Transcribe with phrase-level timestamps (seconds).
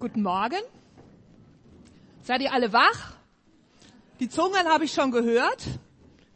[0.00, 0.62] Guten Morgen.
[2.22, 3.12] Seid ihr alle wach?
[4.18, 5.66] Die Zungen habe ich schon gehört.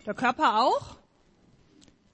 [0.04, 0.98] Der Körper auch.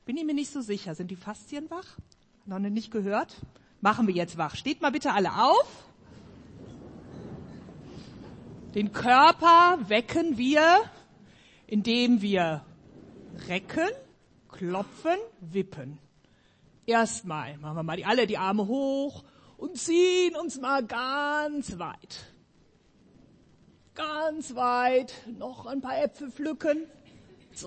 [0.06, 0.94] Bin ich mir nicht so sicher.
[0.94, 1.98] Sind die Faszien wach?
[2.46, 3.34] Noch nicht gehört?
[3.80, 4.54] Machen wir jetzt wach.
[4.54, 5.66] Steht mal bitte alle auf.
[8.76, 10.62] Den Körper wecken wir,
[11.67, 12.64] indem wir
[13.48, 13.88] recken,
[14.53, 15.98] klopfen, wippen.
[16.87, 19.24] Erstmal machen wir mal die, alle die Arme hoch
[19.61, 22.25] und ziehen uns mal ganz weit.
[23.95, 25.12] Ganz weit.
[25.39, 26.87] Noch ein paar Äpfel pflücken.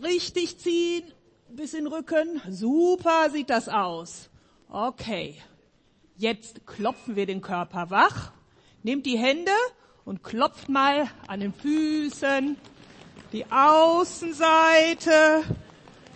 [0.01, 1.03] Richtig ziehen.
[1.49, 2.41] Bis in den Rücken.
[2.49, 4.31] Super sieht das aus.
[4.69, 5.39] Okay.
[6.15, 8.31] Jetzt klopfen wir den Körper wach.
[8.81, 9.51] Nehmt die Hände
[10.03, 12.57] und klopft mal an den Füßen.
[13.33, 15.43] Die Außenseite.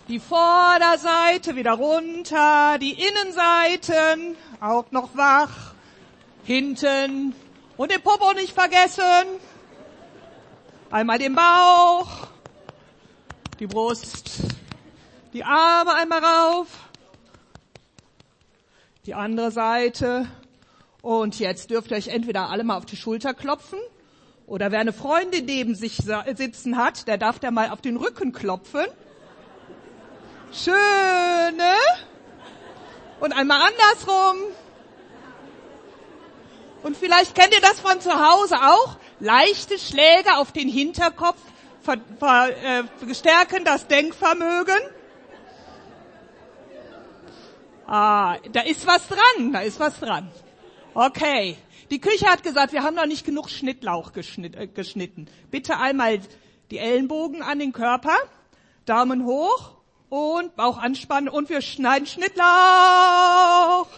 [0.08, 2.78] Die Vorderseite wieder runter.
[2.80, 5.77] Die Innenseiten auch noch wach.
[6.48, 7.34] Hinten.
[7.76, 9.02] Und den Popo nicht vergessen.
[10.90, 12.08] Einmal den Bauch.
[13.60, 14.30] Die Brust.
[15.34, 16.68] Die Arme einmal rauf.
[19.04, 20.26] Die andere Seite.
[21.02, 23.78] Und jetzt dürft ihr euch entweder alle mal auf die Schulter klopfen
[24.46, 25.98] oder wer eine Freundin neben sich
[26.34, 28.86] sitzen hat, der darf da mal auf den Rücken klopfen.
[30.50, 31.74] Schöne.
[33.20, 34.36] Und einmal andersrum.
[36.82, 38.96] Und vielleicht kennt ihr das von zu Hause auch.
[39.20, 41.38] Leichte Schläge auf den Hinterkopf
[41.82, 44.78] ver, ver, äh, das Denkvermögen.
[47.86, 50.30] Ah, da ist was dran, da ist was dran.
[50.94, 51.56] Okay.
[51.90, 55.26] Die Küche hat gesagt, wir haben noch nicht genug Schnittlauch äh, geschnitten.
[55.50, 56.20] Bitte einmal
[56.70, 58.14] die Ellenbogen an den Körper,
[58.84, 59.76] Daumen hoch
[60.10, 63.88] und Bauch anspannen und wir schneiden Schnittlauch.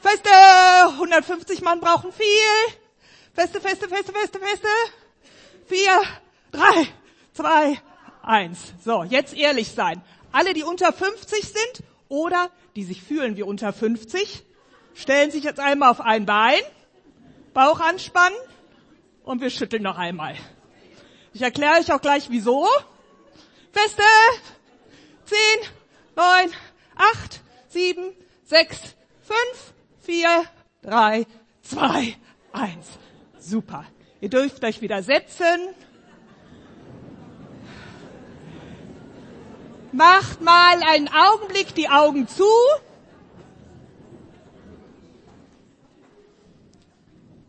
[0.00, 2.26] Feste, 150 Mann brauchen viel.
[3.34, 4.68] Feste, feste, feste, feste, feste.
[5.66, 6.00] Vier,
[6.52, 6.88] drei,
[7.32, 7.80] zwei,
[8.22, 8.58] eins.
[8.84, 10.02] So, jetzt ehrlich sein.
[10.30, 14.44] Alle, die unter 50 sind oder die sich fühlen wie unter 50,
[14.94, 16.60] stellen sich jetzt einmal auf ein Bein,
[17.54, 18.38] Bauch anspannen
[19.24, 20.36] und wir schütteln noch einmal.
[21.32, 22.66] Ich erkläre euch auch gleich wieso.
[23.72, 24.02] Feste,
[25.24, 25.68] zehn,
[26.16, 26.52] neun,
[26.96, 28.12] acht, sieben,
[28.44, 28.78] sechs,
[29.22, 29.74] fünf,
[30.08, 30.44] vier,
[30.80, 31.26] drei,
[31.60, 32.16] zwei,
[32.52, 32.86] eins.
[33.38, 33.84] Super.
[34.22, 35.68] Ihr dürft euch wieder setzen.
[39.92, 42.48] Macht mal einen Augenblick die Augen zu.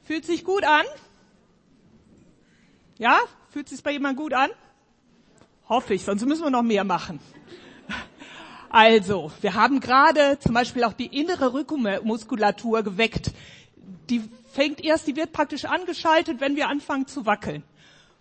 [0.04, 0.86] Fühlt sich gut an?
[2.98, 3.20] Ja?
[3.52, 4.50] Fühlt sich bei jemandem gut an?
[5.70, 7.22] Hoffe ich, sonst müssen wir noch mehr machen.
[8.70, 13.32] Also, wir haben gerade zum Beispiel auch die innere Rückenmuskulatur geweckt.
[14.10, 14.22] Die
[14.52, 17.64] fängt erst, die wird praktisch angeschaltet, wenn wir anfangen zu wackeln.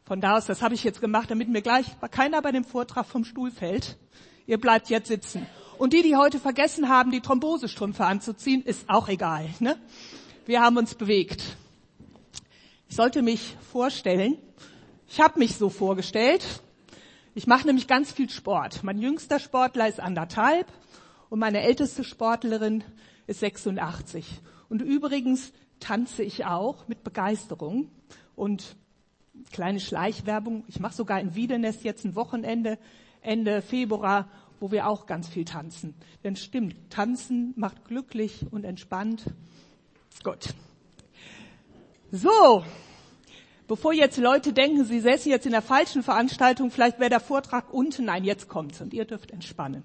[0.07, 3.05] Von da aus, das habe ich jetzt gemacht, damit mir gleich keiner bei dem Vortrag
[3.05, 3.99] vom Stuhl fällt.
[4.47, 5.47] Ihr bleibt jetzt sitzen.
[5.77, 9.51] Und die, die heute vergessen haben, die Thrombosestrümpfe anzuziehen, ist auch egal.
[9.61, 9.77] Ne?
[10.47, 11.43] Wir haben uns bewegt.
[12.89, 14.39] Ich sollte mich vorstellen.
[15.07, 16.63] Ich habe mich so vorgestellt.
[17.39, 18.83] Ich mache nämlich ganz viel Sport.
[18.83, 20.67] Mein jüngster Sportler ist anderthalb
[21.31, 22.83] und meine älteste Sportlerin
[23.29, 24.41] ist 86.
[24.69, 27.93] Und übrigens tanze ich auch mit Begeisterung
[28.35, 28.75] und
[29.53, 30.65] kleine Schleichwerbung.
[30.67, 32.77] Ich mache sogar in Wiedenest jetzt ein Wochenende
[33.21, 34.29] Ende Februar,
[34.59, 35.95] wo wir auch ganz viel tanzen.
[36.25, 39.27] Denn stimmt, tanzen macht glücklich und entspannt.
[40.25, 40.55] Gut.
[42.11, 42.65] So,
[43.69, 47.73] bevor jetzt Leute denken, sie säßen jetzt in der falschen Veranstaltung, vielleicht wäre der Vortrag
[47.73, 48.07] unten.
[48.07, 49.85] Nein, jetzt kommt's und ihr dürft entspannen.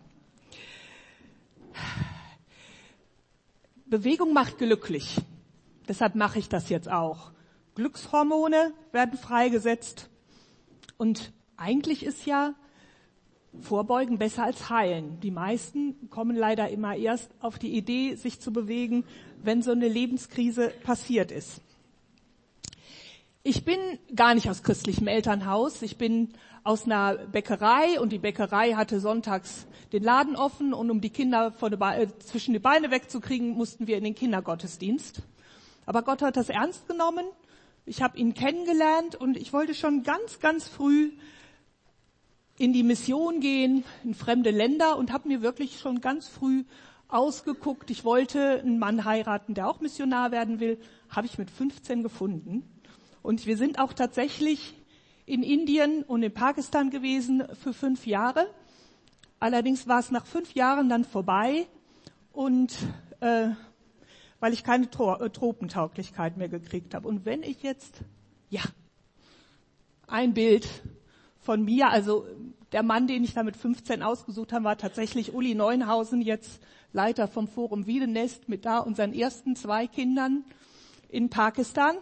[3.86, 5.18] Bewegung macht glücklich.
[5.88, 7.32] Deshalb mache ich das jetzt auch.
[7.76, 10.10] Glückshormone werden freigesetzt.
[10.98, 12.56] Und eigentlich ist ja
[13.62, 15.20] Vorbeugen besser als heilen.
[15.20, 19.04] Die meisten kommen leider immer erst auf die Idee, sich zu bewegen,
[19.44, 21.62] wenn so eine Lebenskrise passiert ist.
[23.46, 23.78] Ich bin
[24.16, 25.82] gar nicht aus christlichem Elternhaus.
[25.82, 26.30] Ich bin
[26.64, 31.54] aus einer Bäckerei und die Bäckerei hatte sonntags den Laden offen und um die Kinder
[31.62, 35.24] äh, zwischen die Beine wegzukriegen, mussten wir in den Kindergottesdienst.
[35.86, 37.26] Aber Gott hat das ernst genommen.
[37.86, 41.12] Ich habe ihn kennengelernt und ich wollte schon ganz, ganz früh
[42.58, 46.64] in die Mission gehen, in fremde Länder und habe mir wirklich schon ganz früh
[47.10, 47.92] ausgeguckt.
[47.92, 50.80] Ich wollte einen Mann heiraten, der auch Missionar werden will.
[51.10, 52.73] Habe ich mit 15 gefunden.
[53.24, 54.76] Und wir sind auch tatsächlich
[55.26, 58.46] in Indien und in Pakistan gewesen für fünf Jahre.
[59.40, 61.66] Allerdings war es nach fünf Jahren dann vorbei
[62.34, 62.78] und
[63.22, 63.50] äh,
[64.42, 67.08] weil ich keine äh, Tropentauglichkeit mehr gekriegt habe.
[67.08, 68.02] Und wenn ich jetzt,
[68.50, 68.62] ja,
[70.06, 70.68] ein Bild
[71.40, 72.26] von mir, also
[72.74, 76.62] der Mann, den ich da mit 15 ausgesucht habe, war tatsächlich Uli Neuenhausen, jetzt
[76.92, 80.44] Leiter vom Forum Wiedenest mit da unseren ersten zwei Kindern
[81.08, 81.96] in Pakistan.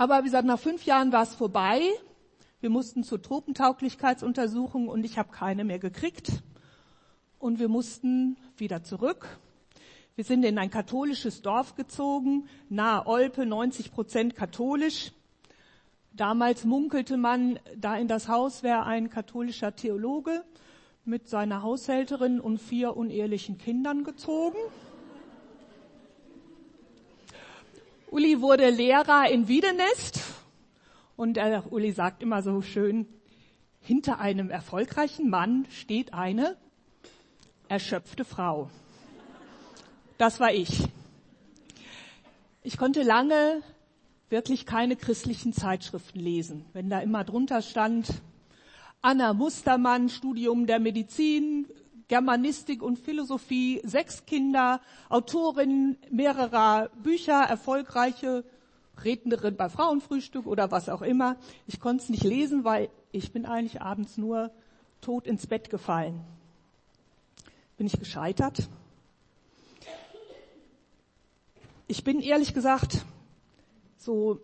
[0.00, 1.82] Aber wie gesagt, nach fünf Jahren war es vorbei.
[2.60, 6.42] Wir mussten zur Tropentauglichkeitsuntersuchung und ich habe keine mehr gekriegt.
[7.38, 9.38] Und wir mussten wieder zurück.
[10.14, 15.12] Wir sind in ein katholisches Dorf gezogen, nahe Olpe, 90 Prozent katholisch.
[16.14, 20.46] Damals munkelte man, da in das Haus wäre ein katholischer Theologe
[21.04, 24.56] mit seiner Haushälterin und vier unehelichen Kindern gezogen.
[28.10, 30.20] Uli wurde Lehrer in Wiedenest
[31.14, 33.06] und der Uli sagt immer so schön,
[33.78, 36.56] hinter einem erfolgreichen Mann steht eine
[37.68, 38.68] erschöpfte Frau.
[40.18, 40.88] Das war ich.
[42.64, 43.62] Ich konnte lange
[44.28, 46.64] wirklich keine christlichen Zeitschriften lesen.
[46.72, 48.08] Wenn da immer drunter stand,
[49.02, 51.68] Anna Mustermann, Studium der Medizin,
[52.10, 58.44] Germanistik und Philosophie, sechs Kinder, Autorin mehrerer Bücher, erfolgreiche
[59.04, 61.36] Rednerin bei Frauenfrühstück oder was auch immer.
[61.68, 64.50] Ich konnte es nicht lesen, weil ich bin eigentlich abends nur
[65.00, 66.20] tot ins Bett gefallen.
[67.76, 68.68] Bin ich gescheitert?
[71.86, 73.04] Ich bin ehrlich gesagt
[73.98, 74.40] so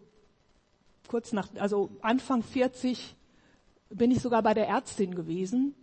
[1.09, 3.17] kurz nach, also Anfang 40
[3.91, 5.75] bin ich sogar bei der Ärztin gewesen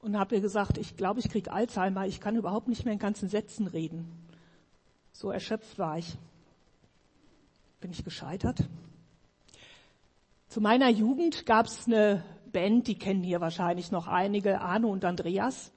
[0.00, 2.98] und habe ihr gesagt, ich glaube, ich kriege Alzheimer, ich kann überhaupt nicht mehr in
[2.98, 4.06] ganzen Sätzen reden.
[5.12, 6.16] So erschöpft war ich.
[7.80, 8.68] Bin ich gescheitert?
[10.48, 15.04] Zu meiner Jugend gab es eine Band, die kennen hier wahrscheinlich noch einige, Arno und
[15.04, 15.72] Andreas.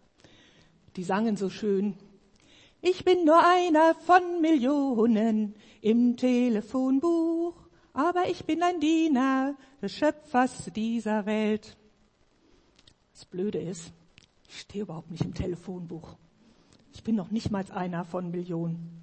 [0.96, 1.98] Die sangen so schön,
[2.84, 7.54] ich bin nur einer von Millionen im Telefonbuch,
[7.94, 11.78] aber ich bin ein Diener des Schöpfers dieser Welt.
[13.14, 13.94] Das Blöde ist,
[14.52, 16.16] ich stehe überhaupt nicht im Telefonbuch.
[16.94, 19.02] Ich bin noch nicht mal einer von Millionen.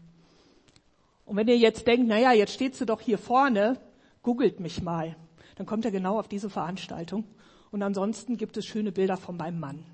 [1.24, 3.80] Und wenn ihr jetzt denkt, naja, jetzt steht du doch hier vorne,
[4.22, 5.16] googelt mich mal.
[5.56, 7.24] Dann kommt er genau auf diese Veranstaltung.
[7.70, 9.84] Und ansonsten gibt es schöne Bilder von meinem Mann.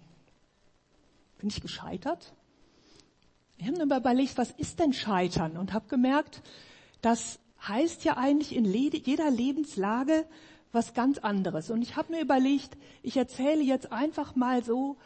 [1.39, 2.33] Bin ich gescheitert?
[3.57, 5.57] Ich habe mir überlegt, was ist denn Scheitern?
[5.57, 6.43] Und habe gemerkt,
[7.01, 10.27] das heißt ja eigentlich in jeder Lebenslage
[10.73, 11.71] was ganz anderes.
[11.71, 14.97] Und ich habe mir überlegt, ich erzähle jetzt einfach mal so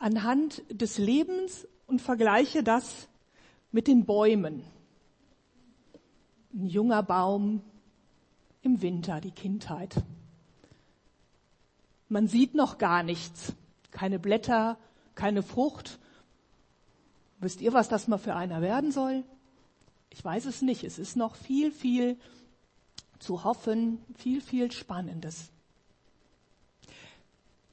[0.00, 3.08] anhand des Lebens und vergleiche das
[3.70, 4.64] mit den Bäumen.
[6.52, 7.62] Ein junger Baum
[8.62, 10.02] im Winter, die Kindheit.
[12.08, 13.52] Man sieht noch gar nichts,
[13.92, 14.78] keine Blätter,
[15.14, 16.00] keine Frucht.
[17.38, 19.22] Wisst ihr, was das mal für einer werden soll?
[20.08, 20.82] Ich weiß es nicht.
[20.82, 22.18] Es ist noch viel, viel
[23.20, 25.50] zu hoffen, viel, viel Spannendes.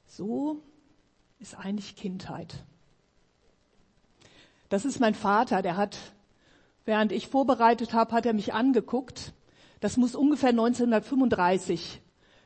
[0.06, 0.62] So
[1.40, 2.64] ist eigentlich Kindheit.
[4.68, 5.98] Das ist mein Vater, der hat,
[6.84, 9.32] während ich vorbereitet habe, hat er mich angeguckt.
[9.80, 12.02] Das muss ungefähr 1935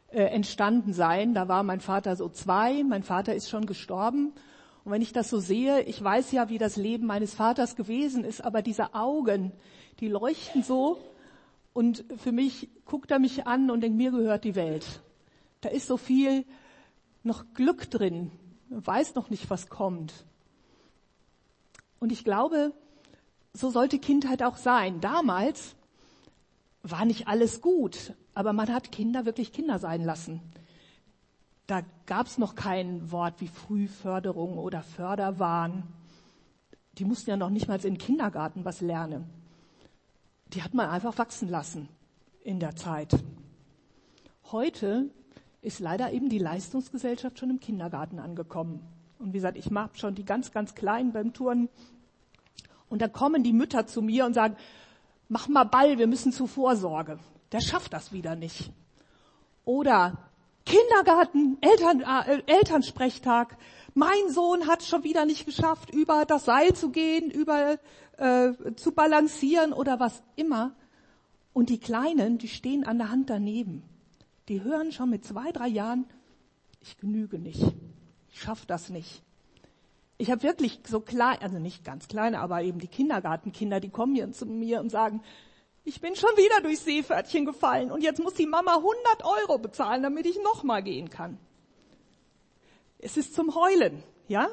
[0.09, 1.35] äh, entstanden sein.
[1.35, 4.33] Da war mein Vater so zwei, mein Vater ist schon gestorben.
[4.85, 8.25] Und wenn ich das so sehe, ich weiß ja, wie das Leben meines Vaters gewesen
[8.25, 9.53] ist, aber diese Augen,
[10.01, 10.99] die leuchten so
[11.73, 14.85] und für mich guckt er mich an und denkt, mir gehört die Welt.
[15.61, 16.45] Da ist so viel
[17.23, 18.31] noch Glück drin,
[18.75, 20.13] weiß noch nicht, was kommt.
[22.01, 22.73] Und ich glaube,
[23.53, 25.01] so sollte Kindheit auch sein.
[25.01, 25.77] Damals
[26.83, 30.41] war nicht alles gut, aber man hat Kinder wirklich Kinder sein lassen.
[31.67, 35.85] Da gab es noch kein Wort wie Frühförderung oder Förderwahn.
[36.99, 39.31] Die mussten ja noch nicht mal in Kindergarten was lernen.
[40.49, 41.89] Die hat man einfach wachsen lassen
[42.43, 43.17] in der Zeit.
[44.51, 45.09] Heute
[45.63, 48.81] ist leider eben die Leistungsgesellschaft schon im Kindergarten angekommen.
[49.19, 51.69] Und wie gesagt, ich mache schon die ganz, ganz Kleinen beim Turnen.
[52.89, 54.57] Und dann kommen die Mütter zu mir und sagen,
[55.29, 57.19] mach mal Ball, wir müssen zur Vorsorge.
[57.53, 58.73] Der schafft das wieder nicht.
[59.65, 60.19] Oder
[60.67, 63.57] Kindergarten, Eltern, äh, Elternsprechtag.
[63.95, 67.79] Mein Sohn hat schon wieder nicht geschafft, über das Seil zu gehen, über
[68.17, 70.73] äh, zu balancieren oder was immer.
[71.53, 73.85] Und die Kleinen, die stehen an der Hand daneben
[74.53, 76.05] die hören schon mit zwei, drei Jahren,
[76.83, 77.63] ich genüge nicht,
[78.31, 79.23] ich schaffe das nicht.
[80.19, 84.15] Ich habe wirklich so klein, also nicht ganz kleine, aber eben die Kindergartenkinder, die kommen
[84.15, 85.23] hier zu mir und sagen,
[85.85, 90.03] ich bin schon wieder durchs Seepferdchen gefallen und jetzt muss die Mama 100 Euro bezahlen,
[90.03, 91.39] damit ich nochmal gehen kann.
[92.99, 94.51] Es ist zum Heulen, ja?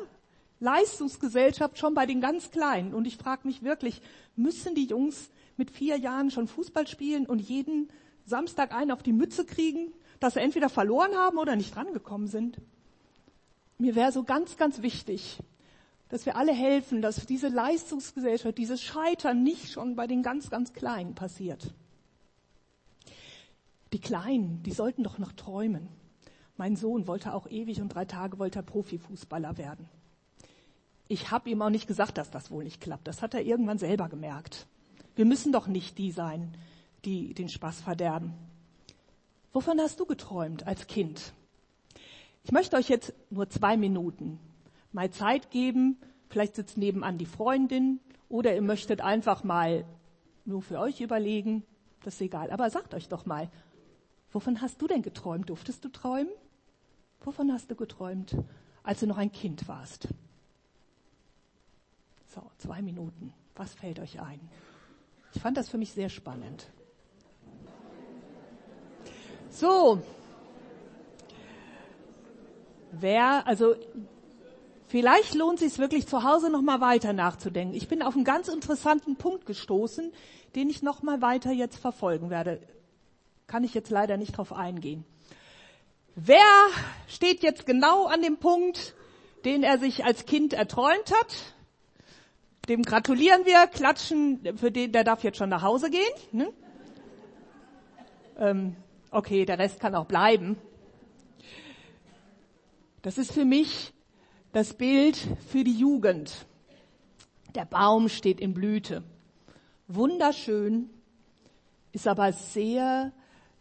[0.62, 2.94] Leistungsgesellschaft schon bei den ganz Kleinen.
[2.94, 4.02] Und ich frage mich wirklich,
[4.38, 7.90] müssen die Jungs mit vier Jahren schon Fußball spielen und jeden
[8.30, 12.62] Samstag einen auf die Mütze kriegen, dass sie entweder verloren haben oder nicht rangekommen sind?
[13.78, 15.40] Mir wäre so ganz, ganz wichtig,
[16.10, 20.74] dass wir alle helfen, dass diese Leistungsgesellschaft, dieses Scheitern nicht schon bei den ganz, ganz
[20.74, 21.74] Kleinen passiert.
[23.94, 25.88] Die Kleinen, die sollten doch noch träumen.
[26.58, 29.88] Mein Sohn wollte auch ewig und drei Tage wollte er Profifußballer werden.
[31.08, 33.08] Ich habe ihm auch nicht gesagt, dass das wohl nicht klappt.
[33.08, 34.68] Das hat er irgendwann selber gemerkt.
[35.16, 36.54] Wir müssen doch nicht die sein,
[37.06, 38.34] die den Spaß verderben.
[39.54, 41.34] Wovon hast du geträumt als Kind?
[42.44, 44.40] Ich möchte euch jetzt nur zwei Minuten
[44.92, 45.98] mal Zeit geben.
[46.30, 49.86] Vielleicht sitzt nebenan die Freundin oder ihr möchtet einfach mal
[50.46, 51.64] nur für euch überlegen.
[52.04, 52.52] Das ist egal.
[52.52, 53.50] Aber sagt euch doch mal,
[54.32, 55.50] wovon hast du denn geträumt?
[55.50, 56.32] Durftest du träumen?
[57.22, 58.36] Wovon hast du geträumt,
[58.84, 60.08] als du noch ein Kind warst?
[62.28, 63.34] So, zwei Minuten.
[63.56, 64.40] Was fällt euch ein?
[65.34, 66.72] Ich fand das für mich sehr spannend.
[69.50, 70.02] So.
[72.92, 73.76] Wer, also
[74.90, 77.76] Vielleicht lohnt es sich wirklich zu Hause noch mal weiter nachzudenken.
[77.76, 80.12] Ich bin auf einen ganz interessanten Punkt gestoßen,
[80.56, 82.60] den ich noch mal weiter jetzt verfolgen werde.
[83.46, 85.06] Kann ich jetzt leider nicht drauf eingehen.
[86.16, 86.40] Wer
[87.08, 88.96] steht jetzt genau an dem Punkt,
[89.46, 91.36] den er sich als Kind erträumt hat?
[92.68, 96.02] Dem gratulieren wir, klatschen, für den, der darf jetzt schon nach Hause gehen.
[96.32, 96.52] Ne?
[98.40, 98.76] Ähm,
[99.12, 100.58] okay, der Rest kann auch bleiben.
[103.02, 103.94] Das ist für mich
[104.52, 106.46] das Bild für die Jugend.
[107.56, 109.04] Der Baum steht in Blüte.
[109.88, 110.90] Wunderschön,
[111.92, 113.12] ist aber sehr,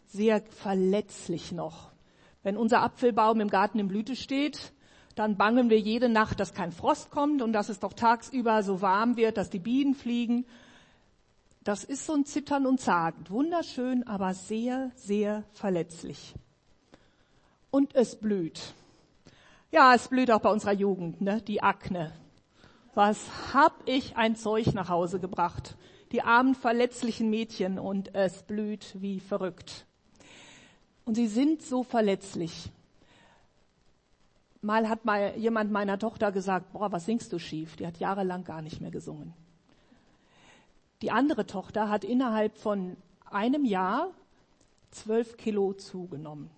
[0.07, 1.90] sehr verletzlich noch.
[2.43, 4.73] Wenn unser Apfelbaum im Garten in Blüte steht,
[5.14, 8.83] dann bangen wir jede Nacht, dass kein Frost kommt und dass es doch tagsüber so
[8.83, 10.47] warm wird, dass die Bienen fliegen.
[11.69, 13.29] Das ist so ein Zittern und Zagen.
[13.29, 16.35] Wunderschön, aber sehr, sehr verletzlich.
[17.71, 18.73] Und es blüht.
[19.71, 21.43] Ja, es blüht auch bei unserer Jugend, ne?
[21.43, 22.15] die Akne.
[22.95, 25.77] Was hab ich ein Zeug nach Hause gebracht?
[26.11, 29.85] Die armen, verletzlichen Mädchen und es blüht wie verrückt.
[31.05, 32.71] Und sie sind so verletzlich.
[34.63, 37.77] Mal hat mal jemand meiner Tochter gesagt, boah, was singst du schief?
[37.77, 39.35] Die hat jahrelang gar nicht mehr gesungen.
[41.02, 42.97] Die andere Tochter hat innerhalb von
[43.31, 44.11] einem Jahr
[44.90, 46.50] zwölf Kilo zugenommen.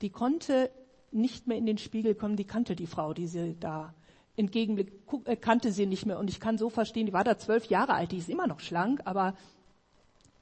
[0.00, 0.70] Die konnte
[1.12, 3.94] nicht mehr in den Spiegel kommen, die kannte die Frau, die sie da
[4.36, 4.92] entgegenblickt,
[5.26, 6.18] äh, kannte sie nicht mehr.
[6.18, 8.60] Und ich kann so verstehen, die war da zwölf Jahre alt, die ist immer noch
[8.60, 9.34] schlank, aber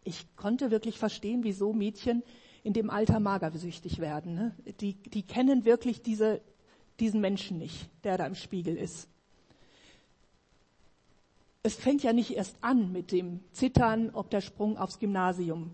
[0.04, 2.22] ich konnte wirklich verstehen, wieso Mädchen
[2.62, 4.34] in dem Alter magersüchtig werden.
[4.34, 4.54] Ne?
[4.80, 6.40] Die, die kennen wirklich diese,
[7.00, 9.08] diesen Menschen nicht, der da im Spiegel ist.
[11.62, 15.70] Es fängt ja nicht erst an mit dem Zittern, ob der Sprung aufs Gymnasium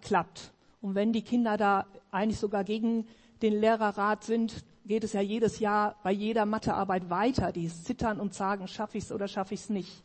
[0.00, 0.52] klappt.
[0.80, 3.06] Und wenn die Kinder da eigentlich sogar gegen
[3.42, 8.32] den Lehrerrat sind, geht es ja jedes Jahr bei jeder Mathearbeit weiter, die zittern und
[8.32, 10.02] sagen, schaffe ich es oder schaffe ich es nicht.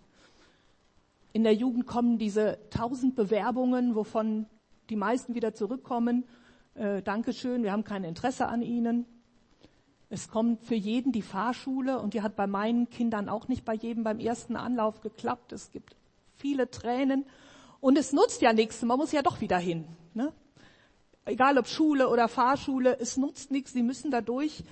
[1.32, 4.48] In der Jugend kommen diese tausend Bewerbungen, wovon
[4.90, 6.26] die meisten wieder zurückkommen.
[6.76, 9.06] Äh, Dankeschön, wir haben kein Interesse an Ihnen.
[10.14, 13.74] Es kommt für jeden die Fahrschule und die hat bei meinen Kindern auch nicht bei
[13.74, 15.52] jedem beim ersten Anlauf geklappt.
[15.54, 15.96] Es gibt
[16.38, 17.26] viele Tränen
[17.82, 18.84] und es nutzt ja nichts.
[18.84, 19.86] Man muss ja doch wieder hin.
[20.14, 20.32] Ne?
[21.26, 24.64] egal ob Schule oder Fahrschule, es nutzt nichts, sie müssen da durch.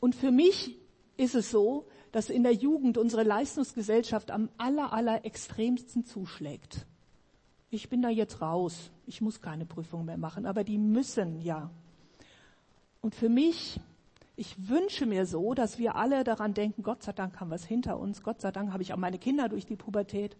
[0.00, 0.76] Und für mich
[1.16, 6.84] ist es so, dass in der Jugend unsere Leistungsgesellschaft am aller, aller extremsten zuschlägt.
[7.70, 8.90] Ich bin da jetzt raus.
[9.06, 11.70] Ich muss keine Prüfung mehr machen, aber die müssen ja.
[13.02, 13.78] Und für mich,
[14.42, 17.64] ich wünsche mir so, dass wir alle daran denken, Gott sei Dank haben wir es
[17.64, 20.36] hinter uns, Gott sei Dank habe ich auch meine Kinder durch die Pubertät.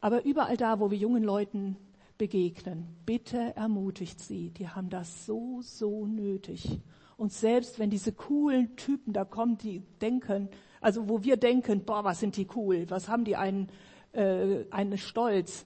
[0.00, 1.76] Aber überall da, wo wir jungen Leuten
[2.18, 2.88] begegnen.
[3.06, 4.50] Bitte ermutigt sie.
[4.50, 6.80] Die haben das so, so nötig.
[7.16, 10.48] Und selbst wenn diese coolen Typen da kommen, die denken,
[10.80, 13.68] also wo wir denken, boah, was sind die cool, was haben die einen,
[14.14, 15.64] äh, einen Stolz,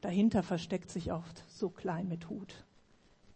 [0.00, 2.64] dahinter versteckt sich oft so klein mit Hut.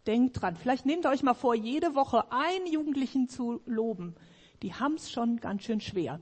[0.07, 4.15] Denkt dran, vielleicht nehmt euch mal vor, jede Woche einen Jugendlichen zu loben.
[4.61, 6.19] Die haben's schon ganz schön schwer.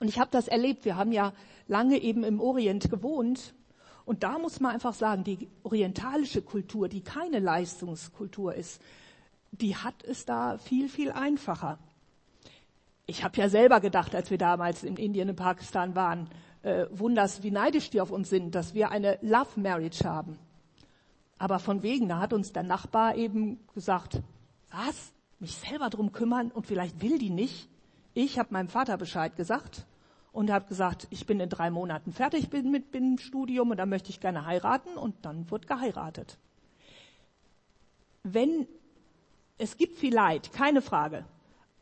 [0.00, 0.84] Und ich habe das erlebt.
[0.84, 1.32] Wir haben ja
[1.68, 3.54] lange eben im Orient gewohnt
[4.04, 8.80] und da muss man einfach sagen, die orientalische Kultur, die keine Leistungskultur ist,
[9.52, 11.78] die hat es da viel, viel einfacher.
[13.06, 16.28] Ich habe ja selber gedacht, als wir damals in Indien und Pakistan waren,
[16.62, 20.38] äh, wunders, wie neidisch die auf uns sind, dass wir eine Love Marriage haben.
[21.42, 24.22] Aber von wegen, da hat uns der Nachbar eben gesagt,
[24.70, 25.12] was?
[25.40, 27.68] Mich selber drum kümmern und vielleicht will die nicht?
[28.14, 29.84] Ich habe meinem Vater Bescheid gesagt
[30.30, 33.88] und habe gesagt, ich bin in drei Monaten fertig bin mit dem Studium und dann
[33.88, 36.38] möchte ich gerne heiraten und dann wird geheiratet.
[38.22, 38.68] Wenn
[39.58, 41.24] es gibt viel Leid, keine Frage,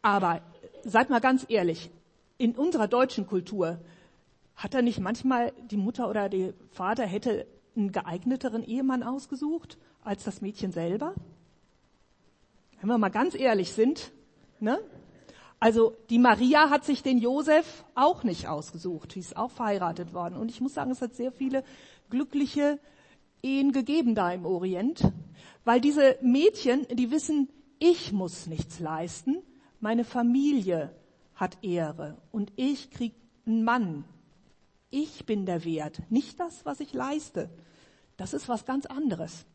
[0.01, 0.41] aber
[0.85, 1.91] seid mal ganz ehrlich,
[2.39, 3.79] in unserer deutschen Kultur
[4.57, 7.47] hat er nicht manchmal die Mutter oder der Vater hätte
[7.77, 11.15] einen geeigneteren Ehemann ausgesucht als das Mädchen selber?
[12.81, 14.13] Wenn wir mal ganz ehrlich sind,
[14.59, 14.79] ne?
[15.63, 19.15] Also die Maria hat sich den Josef auch nicht ausgesucht.
[19.15, 20.37] Die ist auch verheiratet worden.
[20.37, 21.65] Und ich muss sagen, es hat sehr viele
[22.09, 22.79] glückliche
[23.43, 25.13] Ehen gegeben da im Orient,
[25.65, 27.49] weil diese Mädchen, die wissen,
[27.79, 29.43] ich muss nichts leisten,
[29.81, 30.95] meine Familie
[31.35, 33.15] hat Ehre und ich krieg
[33.47, 34.05] einen Mann.
[34.91, 37.49] Ich bin der Wert, nicht das, was ich leiste.
[38.17, 39.47] Das ist was ganz anderes.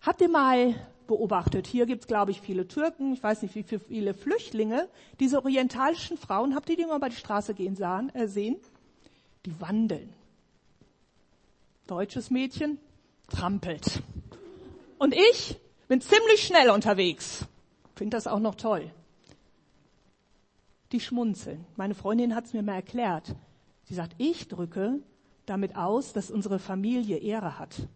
[0.00, 0.74] Habt ihr mal
[1.06, 1.66] beobachtet.
[1.66, 4.88] Hier gibt's, glaube ich, viele Türken, ich weiß nicht, wie viele Flüchtlinge.
[5.20, 8.56] Diese orientalischen Frauen, habt ihr die mal bei der Straße gehen sahen, äh, sehen?
[9.44, 10.12] Die wandeln.
[11.86, 12.78] Deutsches Mädchen
[13.28, 14.02] trampelt.
[14.98, 17.44] Und ich bin ziemlich schnell unterwegs.
[17.96, 18.90] Finde das auch noch toll.
[20.92, 21.66] Die schmunzeln.
[21.76, 23.34] Meine Freundin hat es mir mal erklärt.
[23.92, 25.00] Sie sagt, ich drücke
[25.44, 27.88] damit aus, dass unsere Familie Ehre hat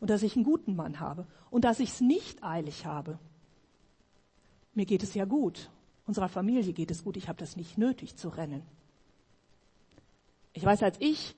[0.00, 3.20] und dass ich einen guten Mann habe und dass ich es nicht eilig habe.
[4.74, 5.70] Mir geht es ja gut.
[6.08, 7.16] Unserer Familie geht es gut.
[7.16, 8.64] Ich habe das nicht nötig zu rennen.
[10.54, 11.36] Ich weiß, als ich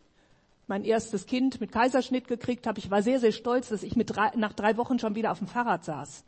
[0.67, 4.17] mein erstes Kind mit Kaiserschnitt gekriegt habe, ich war sehr, sehr stolz, dass ich mit
[4.17, 6.25] drei, nach drei Wochen schon wieder auf dem Fahrrad saß.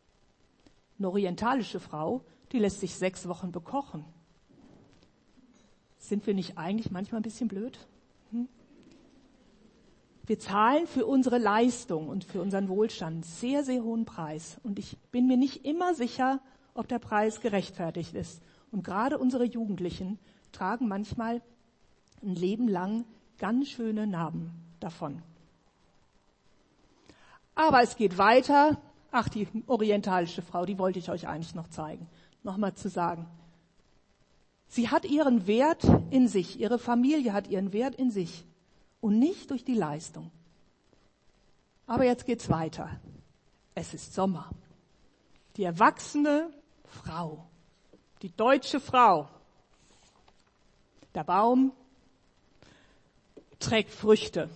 [0.99, 4.05] Eine orientalische Frau, die lässt sich sechs Wochen bekochen.
[5.99, 7.79] Sind wir nicht eigentlich manchmal ein bisschen blöd?
[8.31, 8.49] Hm?
[10.27, 14.59] Wir zahlen für unsere Leistung und für unseren Wohlstand sehr, sehr hohen Preis.
[14.63, 16.41] Und ich bin mir nicht immer sicher,
[16.75, 18.43] ob der Preis gerechtfertigt ist.
[18.71, 20.19] Und gerade unsere Jugendlichen
[20.53, 21.43] tragen manchmal
[22.23, 23.05] ein Leben lang
[23.39, 25.23] ganz schöne Narben davon.
[27.55, 28.81] Aber es geht weiter.
[29.11, 32.07] Ach, die orientalische Frau, die wollte ich euch eigentlich noch zeigen.
[32.43, 33.27] Nochmal zu sagen.
[34.69, 36.61] Sie hat ihren Wert in sich.
[36.61, 38.45] Ihre Familie hat ihren Wert in sich
[39.01, 40.31] und nicht durch die Leistung.
[41.87, 43.01] Aber jetzt geht's weiter.
[43.75, 44.51] Es ist Sommer.
[45.57, 46.51] Die erwachsene
[46.85, 47.47] Frau,
[48.23, 49.29] die deutsche Frau.
[51.15, 51.73] Der Baum
[53.59, 54.51] trägt Früchte.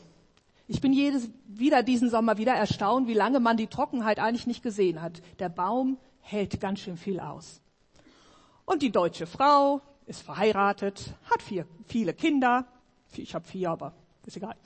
[0.69, 4.63] Ich bin jedes, wieder diesen Sommer wieder erstaunt, wie lange man die Trockenheit eigentlich nicht
[4.63, 5.23] gesehen hat.
[5.39, 7.61] Der Baum hält ganz schön viel aus.
[8.65, 12.67] Und die deutsche Frau ist verheiratet, hat vier, viele Kinder.
[13.17, 13.95] Ich habe vier, aber
[14.27, 14.57] ist egal.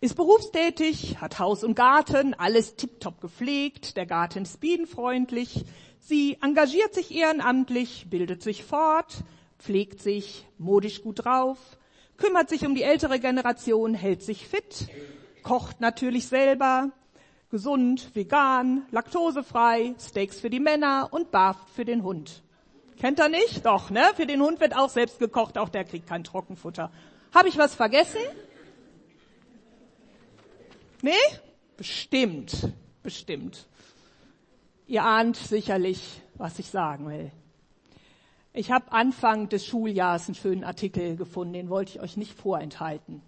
[0.00, 5.64] Ist berufstätig, hat Haus und Garten, alles tiptop gepflegt, der Garten ist bienenfreundlich.
[5.98, 9.24] Sie engagiert sich ehrenamtlich, bildet sich fort,
[9.58, 11.58] pflegt sich modisch gut drauf,
[12.16, 14.88] kümmert sich um die ältere Generation, hält sich fit,
[15.42, 16.92] kocht natürlich selber,
[17.50, 22.42] gesund, vegan, laktosefrei, Steaks für die Männer und Baft für den Hund.
[23.00, 23.64] Kennt er nicht?
[23.64, 24.02] Doch, ne?
[24.16, 26.90] Für den Hund wird auch selbst gekocht, auch der kriegt kein Trockenfutter.
[27.32, 28.20] Habe ich was vergessen?
[31.02, 31.12] Nee?
[31.76, 32.72] Bestimmt,
[33.04, 33.66] bestimmt.
[34.88, 37.30] Ihr ahnt sicherlich, was ich sagen will.
[38.52, 43.22] Ich habe Anfang des Schuljahres einen schönen Artikel gefunden, den wollte ich euch nicht vorenthalten.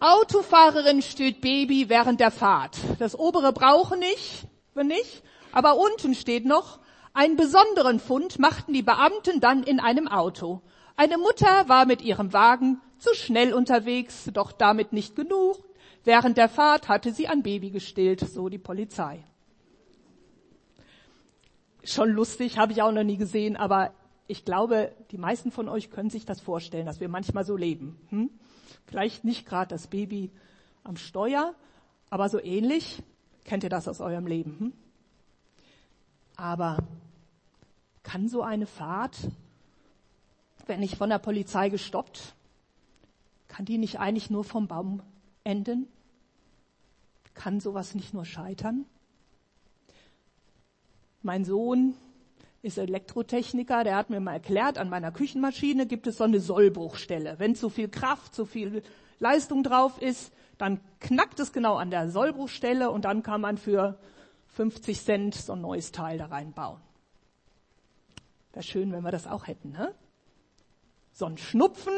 [0.00, 2.78] Autofahrerin stillt Baby während der Fahrt.
[2.98, 5.22] Das obere brauche nicht, wenn nicht,
[5.52, 6.78] aber unten steht noch,
[7.16, 10.60] einen besonderen Fund machten die Beamten dann in einem Auto.
[10.96, 15.56] Eine Mutter war mit ihrem Wagen zu schnell unterwegs, doch damit nicht genug.
[16.04, 19.24] Während der Fahrt hatte sie ein Baby gestillt, so die Polizei.
[21.84, 23.92] Schon lustig, habe ich auch noch nie gesehen, aber
[24.26, 27.98] ich glaube, die meisten von euch können sich das vorstellen, dass wir manchmal so leben.
[28.10, 28.30] Hm?
[28.84, 30.30] Vielleicht nicht gerade das Baby
[30.84, 31.54] am Steuer,
[32.10, 33.02] aber so ähnlich.
[33.44, 34.56] Kennt ihr das aus eurem Leben?
[34.58, 34.72] Hm?
[36.36, 36.78] Aber
[38.06, 39.18] kann so eine Fahrt,
[40.66, 42.36] wenn ich von der Polizei gestoppt,
[43.48, 45.02] kann die nicht eigentlich nur vom Baum
[45.42, 45.88] enden?
[47.34, 48.84] Kann sowas nicht nur scheitern?
[51.22, 51.94] Mein Sohn
[52.62, 57.40] ist Elektrotechniker, der hat mir mal erklärt, an meiner Küchenmaschine gibt es so eine Sollbruchstelle.
[57.40, 58.84] Wenn zu viel Kraft, zu viel
[59.18, 63.98] Leistung drauf ist, dann knackt es genau an der Sollbruchstelle und dann kann man für
[64.54, 66.86] 50 Cent so ein neues Teil da reinbauen.
[68.56, 69.94] Wäre schön, wenn wir das auch hätten, ne?
[71.12, 71.92] So ein Schnupfen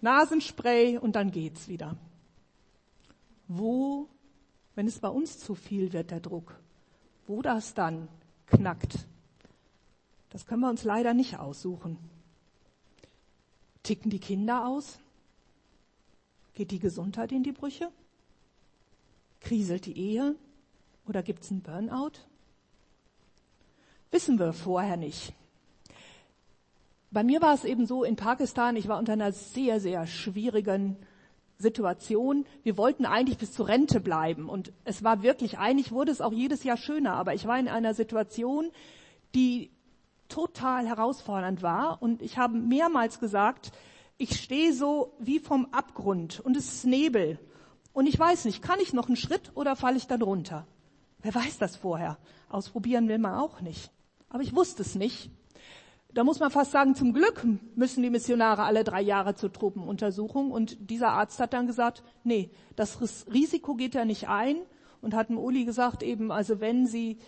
[0.00, 1.96] Nasenspray und dann geht's wieder.
[3.48, 4.08] Wo,
[4.76, 6.54] wenn es bei uns zu viel wird, der Druck,
[7.26, 8.06] wo das dann
[8.46, 9.08] knackt,
[10.30, 11.98] Das können wir uns leider nicht aussuchen.
[13.82, 15.00] Ticken die Kinder aus?
[16.54, 17.90] Geht die Gesundheit in die Brüche?
[19.40, 20.36] Kriselt die Ehe?
[21.08, 22.20] Oder gibt es einen Burnout?
[24.14, 25.32] Wissen wir vorher nicht.
[27.10, 30.96] Bei mir war es eben so in Pakistan, ich war unter einer sehr, sehr schwierigen
[31.58, 32.46] Situation.
[32.62, 36.32] Wir wollten eigentlich bis zur Rente bleiben und es war wirklich, eigentlich wurde es auch
[36.32, 38.70] jedes Jahr schöner, aber ich war in einer Situation,
[39.34, 39.72] die
[40.28, 43.72] total herausfordernd war und ich habe mehrmals gesagt,
[44.16, 47.40] ich stehe so wie vom Abgrund und es ist Nebel
[47.92, 50.68] und ich weiß nicht, kann ich noch einen Schritt oder falle ich dann runter?
[51.20, 52.16] Wer weiß das vorher?
[52.48, 53.90] Ausprobieren will man auch nicht.
[54.34, 55.30] Aber ich wusste es nicht.
[56.12, 60.50] Da muss man fast sagen, zum Glück müssen die Missionare alle drei Jahre zur Truppenuntersuchung.
[60.50, 62.98] Und dieser Arzt hat dann gesagt, nee, das
[63.32, 64.56] Risiko geht er nicht ein
[65.00, 67.18] und hat dem Uli gesagt, eben, also wenn Sie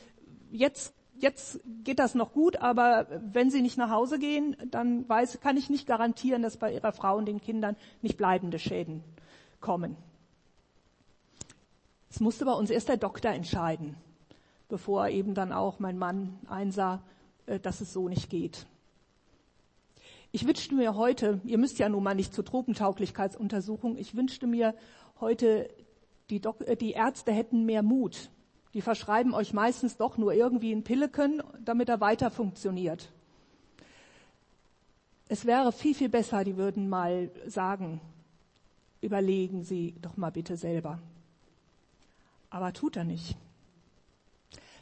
[0.50, 5.38] jetzt jetzt geht das noch gut, aber wenn Sie nicht nach Hause gehen, dann weiß,
[5.40, 9.04] kann ich nicht garantieren, dass bei Ihrer Frau und den Kindern nicht bleibende Schäden
[9.60, 9.96] kommen.
[12.10, 13.96] Es musste bei uns erst der Doktor entscheiden,
[14.68, 17.02] bevor eben dann auch mein Mann einsah,
[17.46, 18.66] äh, dass es so nicht geht.
[20.32, 24.74] Ich wünschte mir heute, ihr müsst ja nun mal nicht zur Tropentauglichkeitsuntersuchung, ich wünschte mir
[25.20, 25.70] heute,
[26.30, 28.30] die, Dok äh, die Ärzte hätten mehr Mut.
[28.74, 33.10] Die verschreiben euch meistens doch nur irgendwie ein Pilleken, damit er weiter funktioniert.
[35.28, 38.00] Es wäre viel, viel besser, die würden mal sagen,
[39.00, 41.00] überlegen Sie doch mal bitte selber.
[42.50, 43.36] Aber tut er nicht.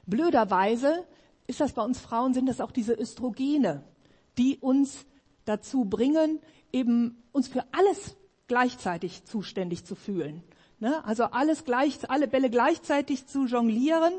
[0.06, 1.04] Blöderweise
[1.46, 3.82] ist das bei uns Frauen, sind das auch diese Östrogene,
[4.38, 5.06] die uns
[5.44, 6.40] dazu bringen,
[6.72, 10.42] eben uns für alles gleichzeitig zuständig zu fühlen.
[10.80, 11.04] Ne?
[11.04, 14.12] Also alles gleich, alle Bälle gleichzeitig zu jonglieren.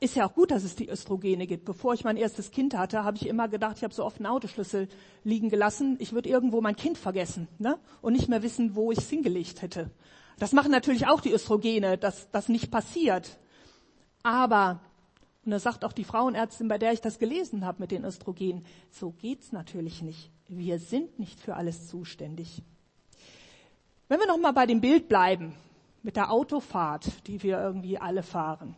[0.00, 1.64] Ist ja auch gut, dass es die Östrogene gibt.
[1.64, 4.26] Bevor ich mein erstes Kind hatte, habe ich immer gedacht, ich habe so oft einen
[4.26, 4.88] Autoschlüssel
[5.22, 7.78] liegen gelassen, ich würde irgendwo mein Kind vergessen ne?
[8.00, 9.90] und nicht mehr wissen, wo ich es hingelegt hätte.
[10.38, 13.38] Das machen natürlich auch die Östrogene, dass das nicht passiert.
[14.22, 14.80] Aber
[15.44, 18.64] und da sagt auch die Frauenärztin, bei der ich das gelesen habe mit den Östrogenen,
[18.90, 20.30] so geht's natürlich nicht.
[20.46, 22.62] Wir sind nicht für alles zuständig.
[24.08, 25.54] Wenn wir noch mal bei dem Bild bleiben,
[26.02, 28.76] mit der Autofahrt, die wir irgendwie alle fahren,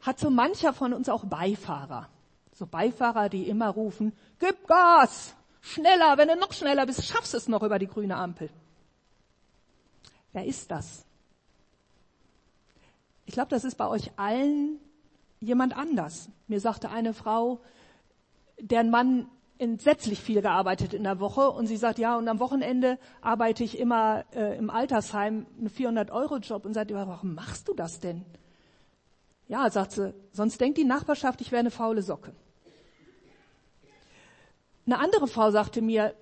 [0.00, 2.08] hat so mancher von uns auch Beifahrer.
[2.52, 7.48] So Beifahrer, die immer rufen, gib Gas, schneller, wenn du noch schneller bist, schaffst es
[7.48, 8.48] noch über die grüne Ampel.
[10.32, 11.04] Wer ist das?
[13.28, 14.80] Ich glaube, das ist bei euch allen
[15.38, 16.30] jemand anders.
[16.46, 17.60] Mir sagte eine Frau,
[18.58, 22.98] deren Mann entsetzlich viel gearbeitet in der Woche und sie sagt, ja, und am Wochenende
[23.20, 28.24] arbeite ich immer äh, im Altersheim einen 400-Euro-Job und sagt, warum machst du das denn?
[29.46, 32.32] Ja, sagt sie, sonst denkt die Nachbarschaft, ich wäre eine faule Socke.
[34.86, 36.14] Eine andere Frau sagte mir,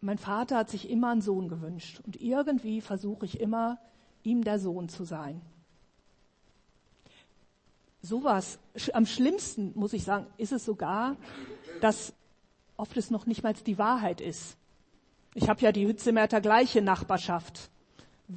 [0.00, 3.80] mein Vater hat sich immer einen Sohn gewünscht und irgendwie versuche ich immer,
[4.22, 5.42] ihm der Sohn zu sein
[8.04, 8.58] sowas,
[8.92, 11.16] am schlimmsten, muss ich sagen, ist es sogar,
[11.80, 12.12] dass
[12.76, 14.56] oft es noch nicht mal die Wahrheit ist.
[15.34, 17.70] Ich habe ja die Hützemerter gleiche Nachbarschaft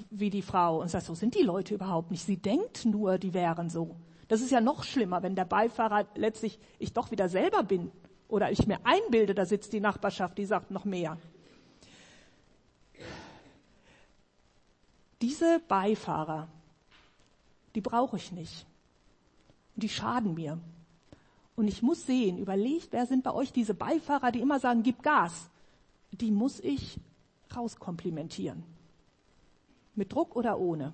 [0.09, 2.25] wie die Frau und sage, so sind die Leute überhaupt nicht.
[2.25, 3.95] Sie denkt nur, die wären so.
[4.27, 7.91] Das ist ja noch schlimmer, wenn der Beifahrer letztlich ich doch wieder selber bin
[8.27, 11.17] oder ich mir einbilde, da sitzt die Nachbarschaft, die sagt noch mehr.
[15.21, 16.47] Diese Beifahrer,
[17.75, 18.65] die brauche ich nicht
[19.77, 20.57] und die schaden mir.
[21.55, 25.03] Und ich muss sehen, überlegt, wer sind bei euch diese Beifahrer, die immer sagen, gib
[25.03, 25.51] Gas.
[26.11, 26.99] Die muss ich
[27.55, 28.63] rauskomplimentieren.
[29.93, 30.93] Mit Druck oder ohne.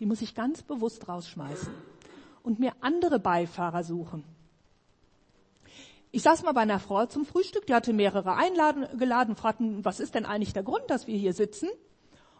[0.00, 1.70] Die muss ich ganz bewusst rausschmeißen
[2.42, 4.24] und mir andere Beifahrer suchen.
[6.12, 10.14] Ich saß mal bei einer Frau zum Frühstück, die hatte mehrere eingeladen, fragten, was ist
[10.14, 11.68] denn eigentlich der Grund, dass wir hier sitzen?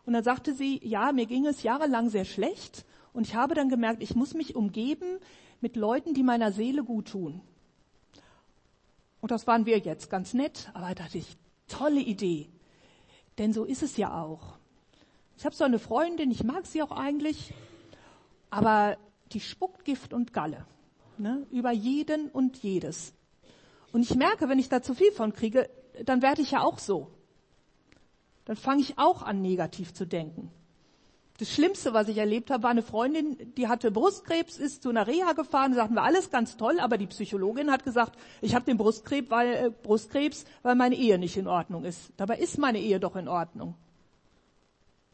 [0.07, 3.69] Und dann sagte sie, ja, mir ging es jahrelang sehr schlecht und ich habe dann
[3.69, 5.19] gemerkt, ich muss mich umgeben
[5.61, 7.41] mit Leuten, die meiner Seele gut tun.
[9.21, 11.37] Und das waren wir jetzt, ganz nett, aber da dachte ich,
[11.69, 12.49] tolle Idee.
[13.39, 14.59] Denn so ist es ja auch.
[15.37, 17.55] Ich habe so eine Freundin, ich mag sie auch eigentlich,
[18.51, 18.97] aber
[19.33, 20.67] die spuckt Gift und Galle.
[21.19, 23.13] Ne, über jeden und jedes.
[23.93, 25.69] Und ich merke, wenn ich da zu viel von kriege,
[26.05, 27.11] dann werde ich ja auch so.
[28.47, 30.51] Dann fange ich auch an, negativ zu denken.
[31.43, 35.09] Das Schlimmste, was ich erlebt habe, war eine Freundin, die hatte Brustkrebs, ist zu einer
[35.09, 38.77] Reha gefahren, sagten wir alles ganz toll, aber die Psychologin hat gesagt, ich habe den
[38.77, 42.13] Brustkrebs weil, äh, Brustkrebs, weil meine Ehe nicht in Ordnung ist.
[42.17, 43.75] Dabei ist meine Ehe doch in Ordnung.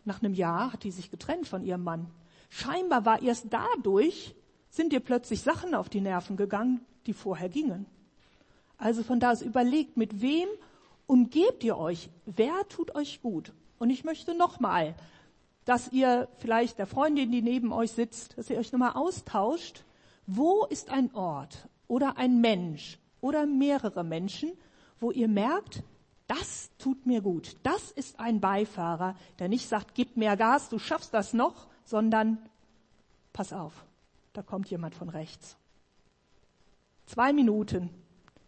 [0.05, 2.11] Nach einem Jahr hat die sich getrennt von ihrem Mann.
[2.51, 4.35] Scheinbar war erst dadurch
[4.69, 7.87] sind dir plötzlich Sachen auf die Nerven gegangen, die vorher gingen.
[8.77, 10.49] Also von da aus überlegt, mit wem
[11.07, 12.11] umgebt ihr euch?
[12.27, 13.55] Wer tut euch gut?
[13.79, 14.95] Und ich möchte nochmal,
[15.69, 19.85] dass ihr vielleicht der Freundin, die neben euch sitzt, dass ihr euch nochmal austauscht.
[20.27, 24.53] Wo ist ein Ort oder ein Mensch oder mehrere Menschen,
[24.99, 25.83] wo ihr merkt,
[26.27, 27.55] das tut mir gut.
[27.65, 32.39] Das ist ein Beifahrer, der nicht sagt, gib mehr Gas, du schaffst das noch, sondern
[33.35, 33.85] pass auf,
[34.33, 35.59] da kommt jemand von rechts.
[37.05, 37.91] Zwei Minuten.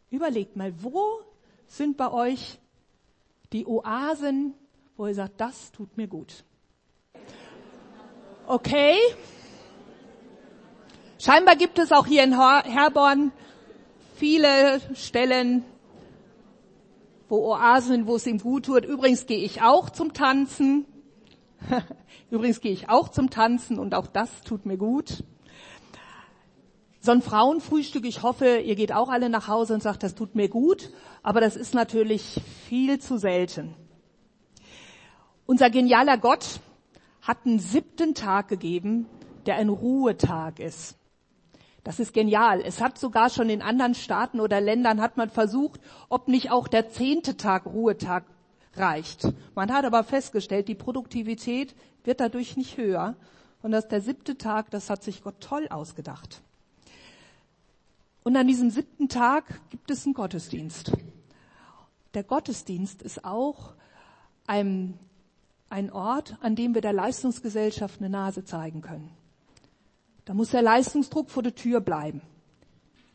[0.08, 1.20] Überlegt mal, wo
[1.66, 2.58] sind bei euch
[3.52, 4.54] die Oasen,
[4.96, 6.44] wo ihr sagt, das tut mir gut.
[8.50, 8.96] Okay.
[11.20, 13.30] Scheinbar gibt es auch hier in Herborn
[14.16, 15.64] viele Stellen,
[17.28, 18.84] wo Oasen, wo es ihm gut tut.
[18.84, 20.84] Übrigens gehe ich auch zum Tanzen.
[22.32, 25.22] Übrigens gehe ich auch zum Tanzen und auch das tut mir gut.
[26.98, 30.34] So ein Frauenfrühstück, ich hoffe, ihr geht auch alle nach Hause und sagt, das tut
[30.34, 30.90] mir gut,
[31.22, 33.76] aber das ist natürlich viel zu selten.
[35.46, 36.58] Unser genialer Gott
[37.30, 39.06] hat einen siebten Tag gegeben,
[39.46, 40.96] der ein Ruhetag ist.
[41.84, 42.60] Das ist genial.
[42.60, 46.66] Es hat sogar schon in anderen Staaten oder Ländern hat man versucht, ob nicht auch
[46.66, 48.24] der zehnte Tag Ruhetag
[48.74, 49.32] reicht.
[49.54, 53.14] Man hat aber festgestellt, die Produktivität wird dadurch nicht höher.
[53.62, 56.42] Und dass der siebte Tag, das hat sich Gott toll ausgedacht.
[58.24, 60.90] Und an diesem siebten Tag gibt es einen Gottesdienst.
[62.14, 63.74] Der Gottesdienst ist auch
[64.48, 64.98] ein,
[65.70, 69.10] ein Ort, an dem wir der Leistungsgesellschaft eine Nase zeigen können.
[70.24, 72.20] Da muss der Leistungsdruck vor der Tür bleiben.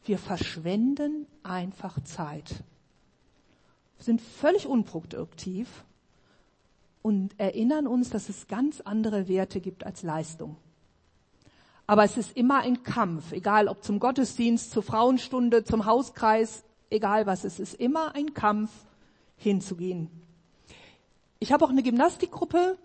[0.05, 2.63] Wir verschwenden einfach Zeit.
[3.97, 5.85] Wir sind völlig unproduktiv
[7.01, 10.57] und erinnern uns, dass es ganz andere Werte gibt als Leistung.
[11.87, 17.27] Aber es ist immer ein Kampf, egal ob zum Gottesdienst, zur Frauenstunde, zum Hauskreis, egal
[17.27, 18.71] was, es ist immer ein Kampf
[19.37, 20.09] hinzugehen.
[21.39, 22.77] Ich habe auch eine Gymnastikgruppe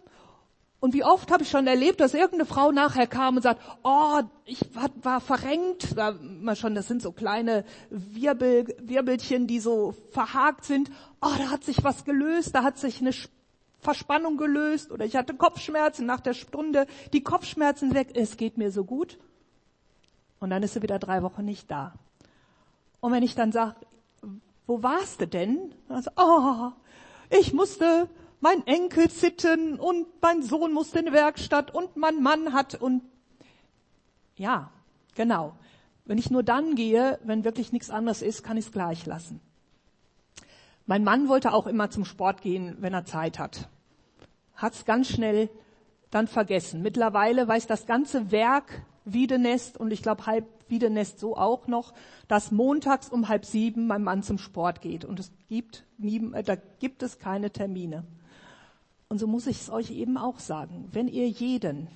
[0.81, 4.23] und wie oft habe ich schon erlebt, dass irgendeine Frau nachher kam und sagt, oh,
[4.47, 4.61] ich
[5.03, 10.91] war, verrenkt, da mal schon, das sind so kleine Wirbel, Wirbelchen, die so verhakt sind.
[11.21, 13.13] Oh, da hat sich was gelöst, da hat sich eine
[13.81, 18.71] Verspannung gelöst oder ich hatte Kopfschmerzen nach der Stunde, die Kopfschmerzen weg, es geht mir
[18.71, 19.19] so gut.
[20.39, 21.93] Und dann ist sie wieder drei Wochen nicht da.
[23.01, 23.77] Und wenn ich dann sage,
[24.67, 25.75] wo warst du denn?
[25.91, 26.71] Also, oh,
[27.29, 28.09] ich musste
[28.41, 33.03] mein Enkel zitten und mein Sohn musste in die Werkstatt und mein Mann hat und
[34.37, 34.71] ja,
[35.15, 35.55] genau.
[36.07, 39.41] Wenn ich nur dann gehe, wenn wirklich nichts anderes ist, kann ich es gleich lassen.
[40.87, 43.69] Mein Mann wollte auch immer zum Sport gehen, wenn er Zeit hat.
[44.57, 45.51] Hat's ganz schnell
[46.11, 46.83] dann vergessen.
[46.83, 51.93] Mittlerweile weiß das ganze Werk Wiedenest und ich glaube halb Wiedenest so auch noch,
[52.29, 56.57] dass montags um halb sieben mein Mann zum Sport geht und es gibt, äh, da
[56.57, 58.05] gibt es keine Termine.
[59.11, 60.89] Und so muss ich es euch eben auch sagen.
[60.93, 61.89] Wenn ihr jeden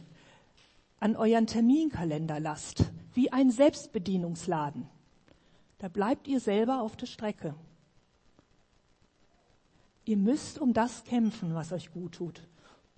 [0.99, 4.89] an euren Terminkalender lasst, wie ein Selbstbedienungsladen,
[5.79, 7.55] da bleibt ihr selber auf der Strecke.
[10.05, 12.43] Ihr müsst um das kämpfen, was euch gut tut.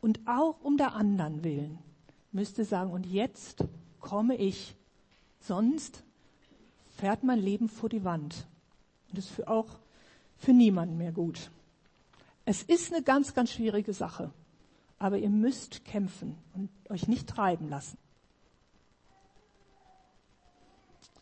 [0.01, 1.79] Und auch um der anderen willen
[2.33, 3.65] müsst ihr sagen, und jetzt
[4.01, 4.77] komme ich.
[5.41, 6.05] Sonst
[6.97, 8.47] fährt mein Leben vor die Wand.
[9.11, 9.69] Und das ist für auch
[10.39, 11.51] für niemanden mehr gut.
[12.47, 14.33] Es ist eine ganz, ganz schwierige Sache.
[14.99, 17.99] Aber ihr müsst kämpfen und euch nicht treiben lassen.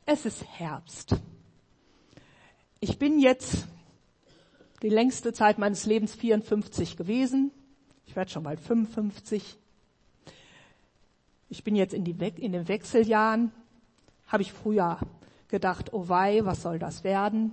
[0.06, 1.16] Es ist Herbst.
[2.78, 3.66] Ich bin jetzt
[4.82, 7.50] die längste Zeit meines Lebens 54 gewesen.
[8.06, 9.58] Ich werde schon bald 55.
[11.48, 13.50] Ich bin jetzt in, We in den Wechseljahren.
[14.26, 14.98] Habe ich früher
[15.48, 17.52] gedacht, oh wei, was soll das werden?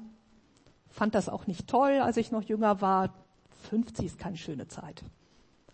[0.90, 3.14] Fand das auch nicht toll, als ich noch jünger war.
[3.62, 5.04] 50 ist keine schöne Zeit.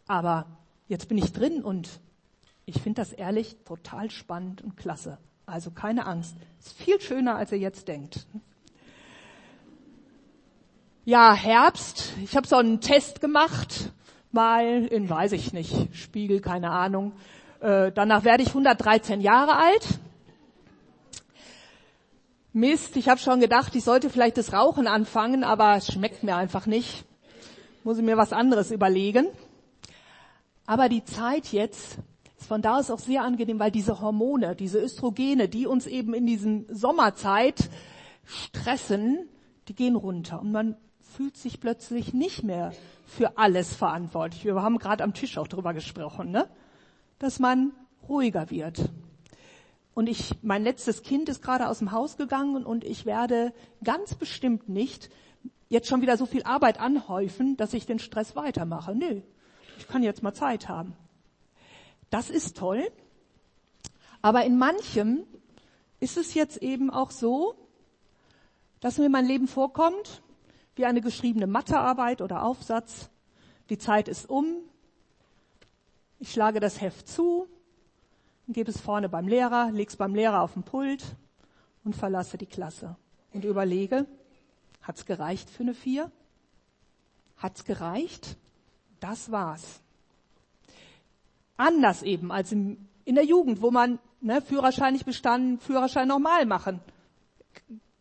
[0.08, 0.45] Aber
[0.88, 2.00] jetzt bin ich drin und
[2.65, 5.17] ich finde das ehrlich total spannend und klasse.
[5.45, 6.36] Also keine Angst.
[6.60, 8.28] Ist viel schöner, als ihr jetzt denkt.
[11.06, 12.13] Ja, Herbst.
[12.21, 13.93] Ich habe so einen Test gemacht,
[14.34, 17.13] mal in, weiß ich nicht, Spiegel, keine Ahnung.
[17.62, 19.88] Äh, danach werde ich 113 Jahre alt.
[22.52, 26.36] Mist, ich habe schon gedacht, ich sollte vielleicht das Rauchen anfangen, aber es schmeckt mir
[26.36, 27.06] einfach nicht.
[27.88, 29.28] Muss ich mir was anderes überlegen.
[30.65, 32.00] Aber die Zeit jetzt
[32.38, 36.13] ist von da aus auch sehr angenehm, weil diese Hormone, diese Östrogene, die uns eben
[36.13, 37.69] in diesen Sommerzeit
[38.26, 39.30] stressen,
[39.69, 42.73] die gehen runter und man fühlt sich plötzlich nicht mehr
[43.06, 44.43] für alles verantwortlich.
[44.43, 46.50] Wir haben gerade am Tisch auch drüber gesprochen, ne?
[47.19, 47.71] dass man
[48.10, 48.89] ruhiger wird.
[49.93, 54.13] und ich, mein letztes Kind ist gerade aus dem Haus gegangen und ich werde ganz
[54.13, 55.10] bestimmt nicht
[55.69, 58.95] jetzt schon wieder so viel Arbeit anhäufen, dass ich den Stress weitermache.
[58.95, 59.21] Nö,
[59.77, 60.95] ich kann jetzt mal Zeit haben.
[62.10, 62.89] Das ist toll.
[64.21, 65.25] Aber in manchem
[65.99, 67.56] ist es jetzt eben auch so,
[68.80, 70.21] dass mir mein Leben vorkommt
[70.75, 73.10] wie eine geschriebene Mathearbeit oder Aufsatz.
[73.69, 74.45] Die Zeit ist um.
[76.19, 77.47] Ich schlage das Heft zu,
[78.47, 81.03] gebe es vorne beim Lehrer, lege es beim Lehrer auf den Pult
[81.84, 82.95] und verlasse die Klasse
[83.34, 84.06] und überlege,
[84.88, 86.12] hat's gereicht für eine Vier?
[87.38, 88.38] Hat's gereicht?
[89.00, 89.82] Das war's.
[91.58, 96.45] Anders eben als im, in der Jugend, wo man ne, Führerschein nicht bestanden, Führerschein normal
[96.45, 96.80] machen.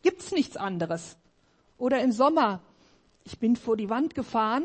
[0.01, 1.17] Gibt's nichts anderes.
[1.77, 2.61] Oder im Sommer,
[3.23, 4.63] ich bin vor die Wand gefahren,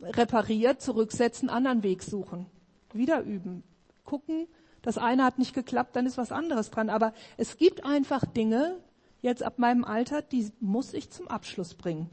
[0.00, 2.46] repariert, zurücksetzen, anderen Weg suchen.
[2.92, 3.64] Wieder üben.
[4.04, 4.46] Gucken,
[4.82, 6.88] das eine hat nicht geklappt, dann ist was anderes dran.
[6.88, 8.78] Aber es gibt einfach Dinge,
[9.22, 12.08] jetzt ab meinem Alter, die muss ich zum Abschluss bringen.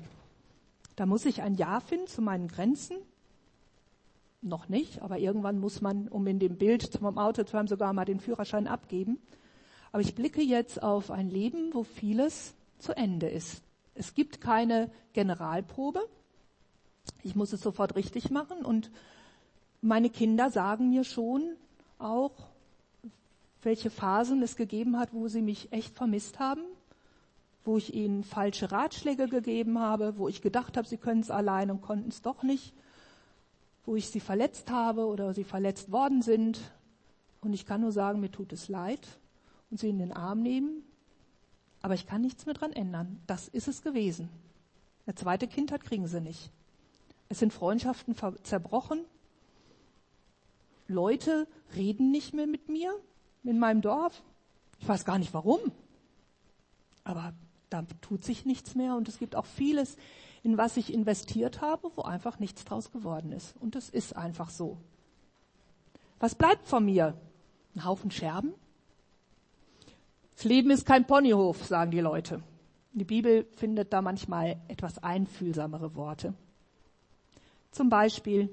[0.96, 2.98] Da muss ich ein Ja finden zu meinen Grenzen.
[4.41, 7.94] Noch nicht, aber irgendwann muss man, um in dem Bild vom Auto zu haben, sogar
[7.94, 9.20] mal den Führerschein abgeben.
[9.91, 13.63] Aber ich blicke jetzt auf ein Leben, wo vieles zu Ende ist.
[13.96, 16.08] Es gibt keine Generalprobe.
[17.24, 18.91] Ich muss es sofort richtig machen und
[19.82, 21.56] meine Kinder sagen mir schon
[21.98, 22.34] auch,
[23.63, 26.62] welche Phasen es gegeben hat, wo sie mich echt vermisst haben,
[27.65, 31.71] wo ich ihnen falsche Ratschläge gegeben habe, wo ich gedacht habe, sie können es allein
[31.71, 32.73] und konnten es doch nicht,
[33.86, 36.60] wo ich sie verletzt habe oder sie verletzt worden sind.
[37.41, 39.19] Und ich kann nur sagen, mir tut es leid
[39.69, 40.84] und sie in den Arm nehmen.
[41.82, 43.21] Aber ich kann nichts mehr dran ändern.
[43.28, 44.30] Das ist es gewesen.
[45.06, 46.51] Eine zweite Kindheit kriegen sie nicht.
[47.30, 49.01] Es sind Freundschaften zerbrochen.
[50.88, 52.93] Leute reden nicht mehr mit mir
[53.43, 54.23] in meinem Dorf.
[54.80, 55.60] Ich weiß gar nicht warum.
[57.04, 57.34] Aber
[57.69, 59.97] da tut sich nichts mehr und es gibt auch vieles,
[60.43, 63.56] in was ich investiert habe, wo einfach nichts draus geworden ist.
[63.60, 64.78] Und das ist einfach so.
[66.19, 67.15] Was bleibt von mir?
[67.75, 68.54] Ein Haufen Scherben?
[70.36, 72.43] Das Leben ist kein Ponyhof, sagen die Leute.
[72.93, 76.34] Die Bibel findet da manchmal etwas einfühlsamere Worte.
[77.71, 78.49] Zum Beispiel,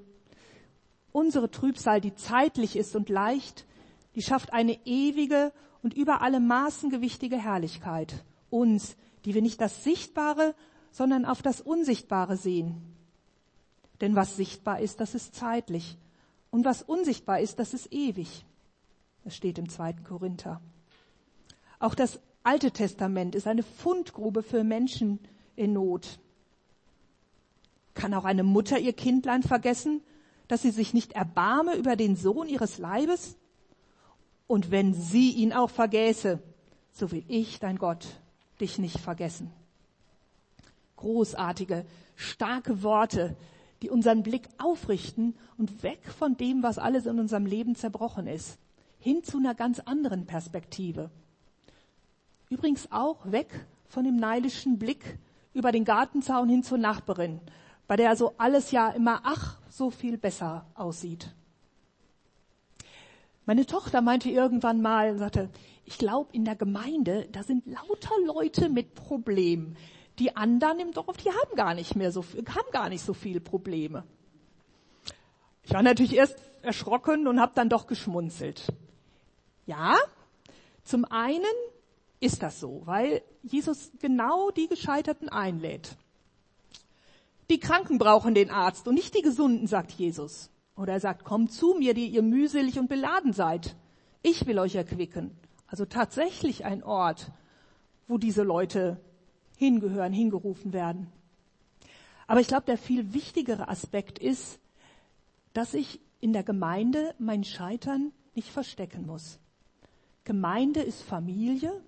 [1.12, 3.66] unsere Trübsal, die zeitlich ist und leicht,
[4.14, 8.24] die schafft eine ewige und über alle Maßen gewichtige Herrlichkeit.
[8.52, 10.54] Uns, die wir nicht das Sichtbare,
[10.90, 12.82] sondern auf das Unsichtbare sehen.
[14.00, 15.96] Denn was sichtbar ist, das ist zeitlich.
[16.50, 18.44] Und was unsichtbar ist, das ist ewig.
[19.24, 20.60] Das steht im zweiten Korinther.
[21.78, 25.20] Auch das Alte Testament ist eine Fundgrube für Menschen
[25.54, 26.18] in Not.
[27.94, 30.02] Kann auch eine Mutter ihr Kindlein vergessen,
[30.48, 33.36] dass sie sich nicht erbarme über den Sohn ihres Leibes?
[34.48, 36.42] Und wenn sie ihn auch vergäße,
[36.90, 38.06] so will ich, dein Gott,
[38.62, 39.50] dich nicht vergessen.
[40.96, 41.84] Großartige,
[42.16, 43.36] starke Worte,
[43.82, 48.58] die unseren Blick aufrichten und weg von dem, was alles in unserem Leben zerbrochen ist,
[48.98, 51.10] hin zu einer ganz anderen Perspektive.
[52.48, 55.18] Übrigens auch weg von dem neidischen Blick
[55.52, 57.40] über den Gartenzaun hin zur Nachbarin,
[57.88, 61.34] bei der so alles ja immer ach so viel besser aussieht.
[63.44, 65.50] Meine Tochter meinte irgendwann mal, sagte,
[65.84, 69.76] ich glaube in der Gemeinde, da sind lauter Leute mit Problemen.
[70.18, 73.40] Die anderen im Dorf, die haben gar nicht mehr so, haben gar nicht so viele
[73.40, 74.04] Probleme.
[75.64, 78.72] Ich war natürlich erst erschrocken und habe dann doch geschmunzelt.
[79.66, 79.96] Ja,
[80.84, 81.44] zum einen
[82.20, 85.96] ist das so, weil Jesus genau die Gescheiterten einlädt.
[87.50, 90.50] Die Kranken brauchen den Arzt und nicht die Gesunden, sagt Jesus.
[90.82, 93.76] Oder er sagt, kommt zu mir, die ihr mühselig und beladen seid.
[94.20, 95.30] Ich will euch erquicken.
[95.68, 97.30] Also tatsächlich ein Ort,
[98.08, 99.00] wo diese Leute
[99.56, 101.06] hingehören, hingerufen werden.
[102.26, 104.58] Aber ich glaube, der viel wichtigere Aspekt ist,
[105.52, 109.38] dass ich in der Gemeinde mein Scheitern nicht verstecken muss.
[110.24, 111.80] Gemeinde ist Familie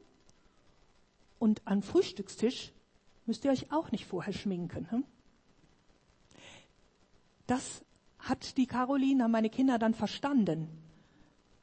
[1.40, 2.72] und am Frühstückstisch
[3.26, 4.88] müsst ihr euch auch nicht vorher schminken.
[4.92, 5.04] Hm?
[7.48, 7.83] Das
[8.24, 10.68] hat die Caroline, meine Kinder dann verstanden.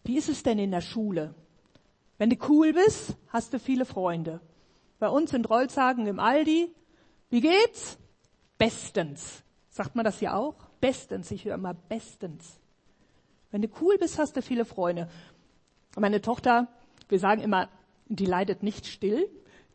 [0.03, 1.35] Wie ist es denn in der Schule?
[2.17, 4.41] Wenn du cool bist, hast du viele Freunde.
[4.99, 6.71] Bei uns in Rolzhagen im Aldi,
[7.29, 7.97] wie geht's?
[8.57, 9.43] Bestens.
[9.69, 10.55] Sagt man das hier auch?
[10.79, 11.31] Bestens.
[11.31, 12.59] Ich höre immer bestens.
[13.49, 15.09] Wenn du cool bist, hast du viele Freunde.
[15.97, 16.67] Meine Tochter,
[17.09, 17.69] wir sagen immer,
[18.07, 19.27] die leidet nicht still.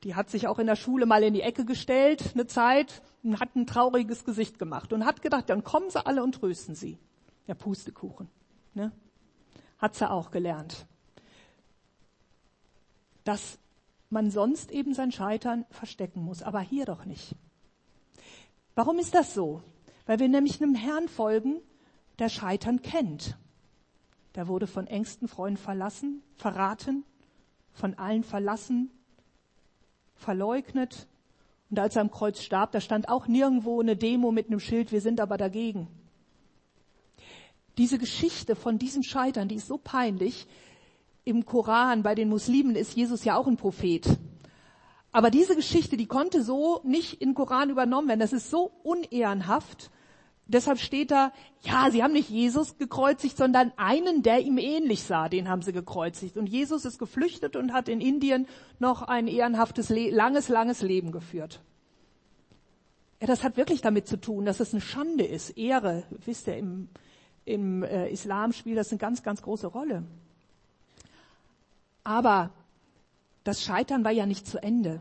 [0.05, 3.03] Die hat sich auch in der Schule mal in die Ecke gestellt, eine Zeit,
[3.41, 6.99] hat ein trauriges Gesicht gemacht und hat gedacht, dann kommen sie alle und trösten sie.
[7.47, 8.29] Ja, Pustekuchen.
[8.75, 8.93] Ne?
[9.79, 10.87] Hat sie auch gelernt.
[13.27, 13.59] dass
[14.09, 17.35] man sonst eben sein Scheitern verstecken muss, aber hier doch nicht.
[18.77, 19.63] Warum ist das so?
[20.07, 21.61] Weil wir nämlich einem Herrn folgen,
[22.21, 23.37] der Scheitern kennt.
[24.37, 27.05] Der wurde von engsten Freunden verlassen, verraten,
[27.73, 28.91] von allen verlassen,
[30.15, 31.09] verleugnet.
[31.71, 34.93] Und als er am Kreuz starb, da stand auch nirgendwo eine Demo mit einem Schild,
[34.93, 35.89] wir sind aber dagegen.
[37.79, 40.47] Diese Geschichte von diesem Scheitern, die ist so peinlich.
[41.25, 44.07] Im Koran, bei den Muslimen ist Jesus ja auch ein Prophet.
[45.13, 48.21] Aber diese Geschichte, die konnte so nicht in Koran übernommen werden.
[48.21, 49.91] Das ist so unehrenhaft.
[50.49, 51.33] Deshalb steht da,
[51.63, 55.73] ja, sie haben nicht Jesus gekreuzigt, sondern einen, der ihm ähnlich sah, den haben sie
[55.73, 56.37] gekreuzigt.
[56.37, 58.47] Und Jesus ist geflüchtet und hat in Indien
[58.79, 61.61] noch ein ehrenhaftes, langes, langes Leben geführt.
[63.21, 65.57] Ja, das hat wirklich damit zu tun, dass es eine Schande ist.
[65.57, 66.89] Ehre, wisst ihr, im,
[67.45, 70.05] im äh, Islam spielt das eine ganz, ganz große Rolle.
[72.05, 72.51] Aber
[73.43, 75.01] das Scheitern war ja nicht zu Ende.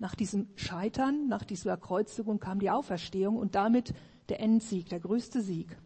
[0.00, 3.94] Nach diesem Scheitern, nach dieser Kreuzigung kam die Auferstehung und damit
[4.30, 5.76] der Endsieg, der größte Sieg.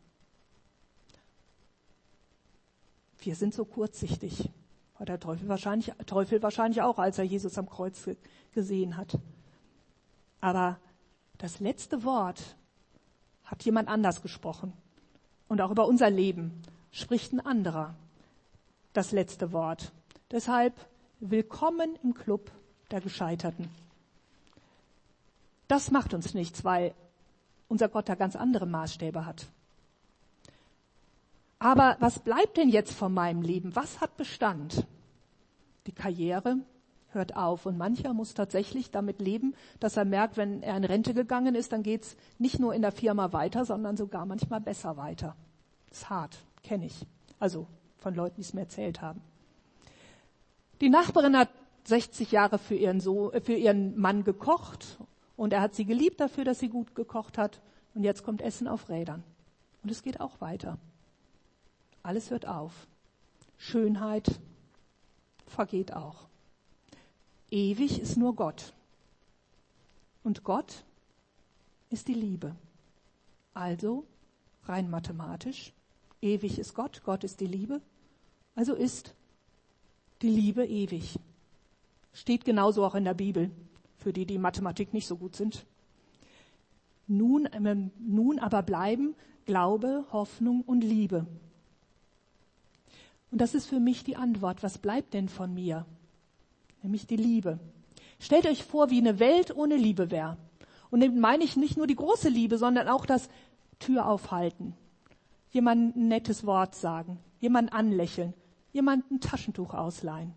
[3.18, 4.50] Wir sind so kurzsichtig.
[4.98, 8.08] War der Teufel wahrscheinlich, Teufel wahrscheinlich auch, als er Jesus am Kreuz
[8.52, 9.18] gesehen hat.
[10.40, 10.78] Aber
[11.38, 12.56] das letzte Wort
[13.44, 14.72] hat jemand anders gesprochen.
[15.48, 17.96] Und auch über unser Leben spricht ein anderer
[18.92, 19.92] das letzte Wort.
[20.30, 20.74] Deshalb
[21.18, 22.50] willkommen im Club
[22.90, 23.68] der Gescheiterten.
[25.66, 26.94] Das macht uns nichts, weil
[27.74, 29.48] unser Gott da ganz andere Maßstäbe hat.
[31.58, 33.74] Aber was bleibt denn jetzt von meinem Leben?
[33.74, 34.86] Was hat Bestand?
[35.88, 36.58] Die Karriere
[37.08, 41.14] hört auf und mancher muss tatsächlich damit leben, dass er merkt, wenn er in Rente
[41.14, 45.34] gegangen ist, dann geht's nicht nur in der Firma weiter, sondern sogar manchmal besser weiter.
[45.88, 47.04] Das ist hart, kenne ich.
[47.40, 47.66] Also
[47.98, 49.20] von Leuten, die es mir erzählt haben.
[50.80, 51.48] Die Nachbarin hat
[51.88, 54.96] 60 Jahre für ihren, so für ihren Mann gekocht
[55.36, 57.60] und er hat sie geliebt dafür, dass sie gut gekocht hat.
[57.94, 59.22] Und jetzt kommt Essen auf Rädern.
[59.82, 60.78] Und es geht auch weiter.
[62.02, 62.86] Alles hört auf.
[63.56, 64.40] Schönheit
[65.46, 66.26] vergeht auch.
[67.50, 68.72] Ewig ist nur Gott.
[70.22, 70.84] Und Gott
[71.90, 72.54] ist die Liebe.
[73.52, 74.04] Also,
[74.64, 75.72] rein mathematisch,
[76.20, 77.80] ewig ist Gott, Gott ist die Liebe.
[78.56, 79.14] Also ist
[80.22, 81.18] die Liebe ewig.
[82.12, 83.50] Steht genauso auch in der Bibel
[84.04, 85.64] für die, die Mathematik nicht so gut sind.
[87.06, 89.14] Nun, äh, nun aber bleiben
[89.46, 91.26] Glaube, Hoffnung und Liebe.
[93.30, 94.62] Und das ist für mich die Antwort.
[94.62, 95.86] Was bleibt denn von mir?
[96.82, 97.58] Nämlich die Liebe.
[98.20, 100.36] Stellt euch vor, wie eine Welt ohne Liebe wäre.
[100.90, 103.28] Und damit meine ich nicht nur die große Liebe, sondern auch das
[103.80, 104.74] Tür aufhalten.
[105.50, 107.18] Jemand ein nettes Wort sagen.
[107.40, 108.34] Jemand anlächeln.
[108.72, 110.32] Jemand ein Taschentuch ausleihen.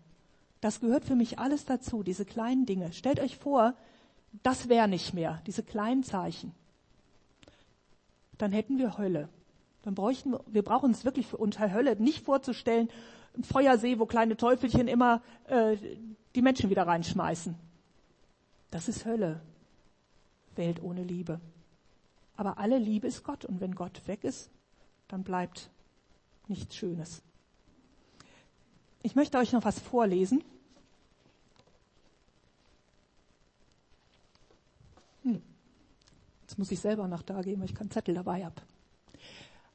[0.60, 2.92] Das gehört für mich alles dazu, diese kleinen Dinge.
[2.92, 3.74] Stellt euch vor,
[4.42, 6.52] das wäre nicht mehr, diese kleinen Zeichen.
[8.36, 9.28] Dann hätten wir Hölle.
[9.82, 12.88] Dann bräuchten wir, wir brauchen uns wirklich für unter Hölle nicht vorzustellen,
[13.36, 15.76] ein Feuersee, wo kleine Teufelchen immer äh,
[16.34, 17.54] die Menschen wieder reinschmeißen.
[18.70, 19.40] Das ist Hölle.
[20.56, 21.40] Welt ohne Liebe.
[22.36, 24.50] Aber alle Liebe ist Gott und wenn Gott weg ist,
[25.06, 25.70] dann bleibt
[26.48, 27.22] nichts Schönes.
[29.02, 30.42] Ich möchte euch noch was vorlesen.
[35.22, 35.42] Hm.
[36.42, 38.56] Jetzt muss ich selber noch da gehen, weil ich keinen Zettel dabei habe.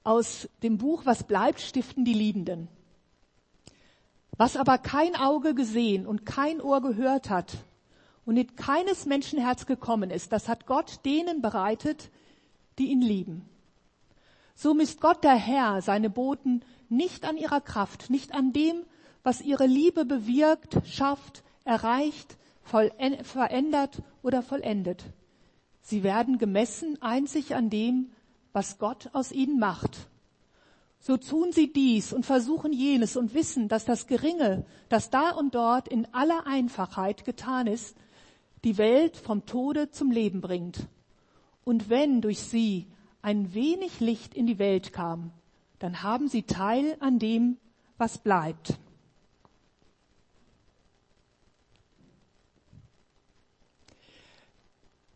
[0.04, 2.68] Aus dem Buch Was bleibt, stiften die Liebenden.
[4.36, 7.58] Was aber kein Auge gesehen und kein Ohr gehört hat
[8.26, 12.10] und in keines Menschenherz gekommen ist, das hat Gott denen bereitet,
[12.80, 13.48] die ihn lieben.
[14.56, 18.84] So misst Gott der Herr seine Boten nicht an ihrer Kraft, nicht an dem,
[19.24, 25.06] was ihre Liebe bewirkt, schafft, erreicht, verändert oder vollendet.
[25.82, 28.12] Sie werden gemessen einzig an dem,
[28.54, 30.08] was Gott aus ihnen macht.
[31.00, 35.54] So tun sie dies und versuchen jenes und wissen, dass das Geringe, das da und
[35.54, 37.98] dort in aller Einfachheit getan ist,
[38.64, 40.88] die Welt vom Tode zum Leben bringt.
[41.66, 42.88] Und wenn durch sie
[43.22, 45.32] ein wenig Licht in die Welt kam,
[45.80, 47.58] dann haben sie Teil an dem,
[47.98, 48.80] was bleibt.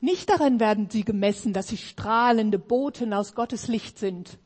[0.08, 4.38] Nicht darin werden sie gemessen, dass sie strahlende Boten aus Gottes Licht sind.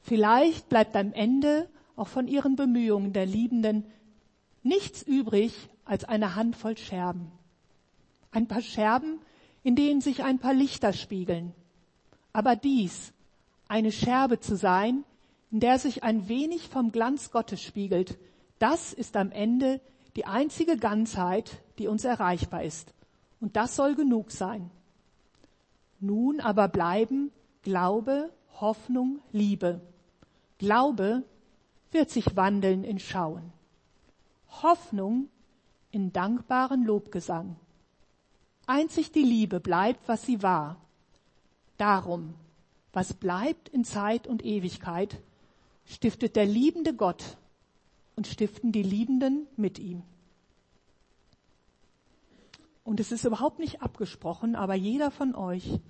[0.00, 3.84] Vielleicht bleibt am Ende auch von ihren Bemühungen der Liebenden
[4.62, 5.52] nichts übrig
[5.84, 7.30] als eine Handvoll Scherben.
[8.30, 9.20] Ein paar Scherben,
[9.64, 11.52] in denen sich ein paar Lichter spiegeln.
[12.32, 13.12] Aber dies,
[13.68, 15.04] eine Scherbe zu sein,
[15.50, 18.16] in der sich ein wenig vom Glanz Gottes spiegelt,
[18.58, 19.82] das ist am Ende
[20.16, 22.94] die einzige Ganzheit, die uns erreichbar ist.
[23.42, 24.70] Und das soll genug sein.
[25.98, 27.32] Nun aber bleiben
[27.62, 29.80] Glaube, Hoffnung, Liebe.
[30.58, 31.24] Glaube
[31.90, 33.52] wird sich wandeln in Schauen.
[34.62, 35.28] Hoffnung
[35.90, 37.56] in dankbaren Lobgesang.
[38.66, 40.76] Einzig die Liebe bleibt, was sie war.
[41.78, 42.34] Darum,
[42.92, 45.20] was bleibt in Zeit und Ewigkeit,
[45.84, 47.36] stiftet der liebende Gott
[48.14, 50.04] und stiften die Liebenden mit ihm.
[52.84, 55.80] Und es ist überhaupt nicht abgesprochen, aber jeder von euch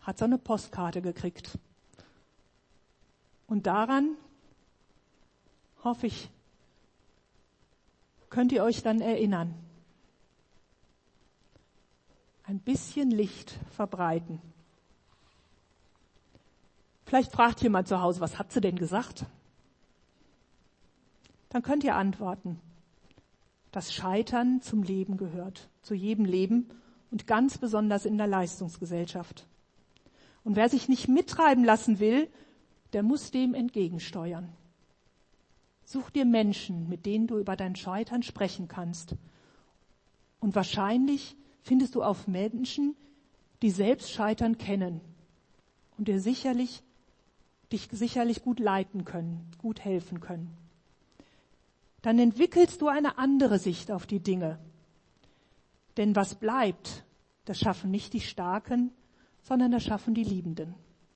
[0.00, 1.58] hat so eine Postkarte gekriegt.
[3.46, 4.16] Und daran,
[5.84, 6.30] hoffe ich,
[8.30, 9.54] könnt ihr euch dann erinnern.
[12.44, 14.40] Ein bisschen Licht verbreiten.
[17.06, 19.26] Vielleicht fragt jemand zu Hause, was hat sie denn gesagt?
[21.50, 22.58] Dann könnt ihr antworten.
[23.72, 26.68] Das Scheitern zum Leben gehört, zu jedem Leben
[27.10, 29.46] und ganz besonders in der Leistungsgesellschaft.
[30.44, 32.28] Und wer sich nicht mittreiben lassen will,
[32.92, 34.50] der muss dem entgegensteuern.
[35.84, 39.16] Such dir Menschen, mit denen du über dein Scheitern sprechen kannst.
[40.40, 42.94] Und wahrscheinlich findest du auf Menschen,
[43.62, 45.00] die selbst Scheitern kennen
[45.96, 46.82] und dir sicherlich,
[47.70, 50.56] dich sicherlich gut leiten können, gut helfen können.
[52.02, 54.58] Dann entwickelst du eine andere Sicht auf die Dinge.
[55.96, 57.04] Denn was bleibt,
[57.44, 58.92] das schaffen nicht die Starken,
[59.42, 60.74] sondern das schaffen die Liebenden.